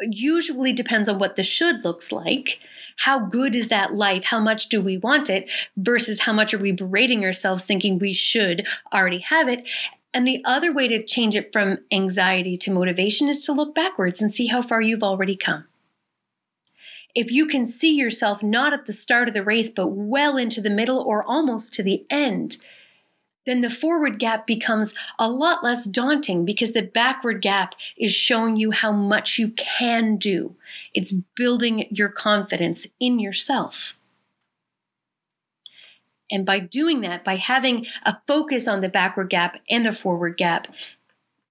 usually 0.00 0.72
depends 0.72 1.08
on 1.08 1.18
what 1.18 1.36
the 1.36 1.42
should 1.42 1.84
looks 1.84 2.10
like 2.10 2.58
how 2.96 3.18
good 3.26 3.54
is 3.54 3.68
that 3.68 3.94
life? 3.94 4.24
How 4.24 4.40
much 4.40 4.68
do 4.68 4.80
we 4.80 4.98
want 4.98 5.30
it? 5.30 5.50
Versus 5.76 6.20
how 6.20 6.32
much 6.32 6.54
are 6.54 6.58
we 6.58 6.72
berating 6.72 7.24
ourselves 7.24 7.64
thinking 7.64 7.98
we 7.98 8.12
should 8.12 8.66
already 8.92 9.20
have 9.20 9.48
it? 9.48 9.68
And 10.14 10.26
the 10.26 10.42
other 10.44 10.72
way 10.72 10.88
to 10.88 11.02
change 11.02 11.36
it 11.36 11.52
from 11.52 11.78
anxiety 11.90 12.56
to 12.58 12.70
motivation 12.70 13.28
is 13.28 13.42
to 13.46 13.52
look 13.52 13.74
backwards 13.74 14.20
and 14.20 14.32
see 14.32 14.46
how 14.46 14.60
far 14.60 14.80
you've 14.82 15.02
already 15.02 15.36
come. 15.36 15.66
If 17.14 17.30
you 17.30 17.46
can 17.46 17.66
see 17.66 17.94
yourself 17.94 18.42
not 18.42 18.72
at 18.72 18.86
the 18.86 18.92
start 18.92 19.28
of 19.28 19.34
the 19.34 19.44
race, 19.44 19.70
but 19.70 19.88
well 19.88 20.36
into 20.36 20.60
the 20.60 20.70
middle 20.70 20.98
or 20.98 21.22
almost 21.22 21.74
to 21.74 21.82
the 21.82 22.06
end, 22.08 22.58
then 23.46 23.60
the 23.60 23.70
forward 23.70 24.18
gap 24.18 24.46
becomes 24.46 24.94
a 25.18 25.30
lot 25.30 25.64
less 25.64 25.84
daunting 25.84 26.44
because 26.44 26.72
the 26.72 26.82
backward 26.82 27.42
gap 27.42 27.74
is 27.96 28.14
showing 28.14 28.56
you 28.56 28.70
how 28.70 28.92
much 28.92 29.38
you 29.38 29.48
can 29.50 30.16
do. 30.16 30.54
It's 30.94 31.12
building 31.12 31.86
your 31.90 32.08
confidence 32.08 32.86
in 33.00 33.18
yourself. 33.18 33.94
And 36.30 36.46
by 36.46 36.60
doing 36.60 37.02
that, 37.02 37.24
by 37.24 37.36
having 37.36 37.86
a 38.04 38.16
focus 38.26 38.66
on 38.66 38.80
the 38.80 38.88
backward 38.88 39.28
gap 39.28 39.58
and 39.68 39.84
the 39.84 39.92
forward 39.92 40.38
gap, 40.38 40.66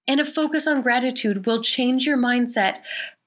and 0.08 0.20
a 0.20 0.26
focus 0.26 0.66
on 0.66 0.82
gratitude 0.82 1.46
will 1.46 1.62
change 1.62 2.08
your 2.08 2.18
mindset 2.18 2.80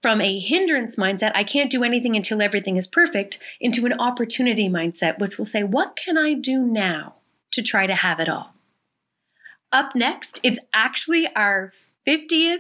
from 0.03 0.21
a 0.21 0.39
hindrance 0.39 0.97
mindset, 0.97 1.33
I 1.35 1.45
can't 1.45 1.71
do 1.71 1.83
anything 1.83 2.15
until 2.15 2.43
everything 2.43 2.77
is 2.77 2.87
perfect, 2.87 3.39
into 3.59 3.87
an 3.87 3.95
opportunity 3.95 4.69
mindset, 4.69 5.19
which 5.19 5.39
will 5.39 5.47
say, 5.47 5.63
What 5.63 5.97
can 5.97 6.19
I 6.19 6.35
do 6.35 6.59
now 6.59 7.15
to 7.53 7.63
try 7.63 7.87
to 7.87 7.95
have 7.95 8.21
it 8.21 8.29
all? 8.29 8.54
Up 9.75 9.97
next, 9.97 10.39
it's 10.45 10.61
actually 10.73 11.27
our 11.35 11.73
50th 12.07 12.59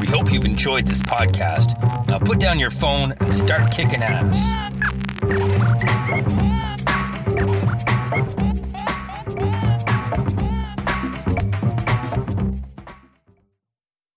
We 0.00 0.06
hope 0.06 0.32
you've 0.32 0.44
enjoyed 0.44 0.86
this 0.86 1.00
podcast. 1.00 1.78
Now 2.08 2.18
put 2.18 2.40
down 2.40 2.58
your 2.58 2.70
phone 2.70 3.12
and 3.12 3.34
start 3.34 3.72
kicking 3.72 4.02
ass. 4.02 4.52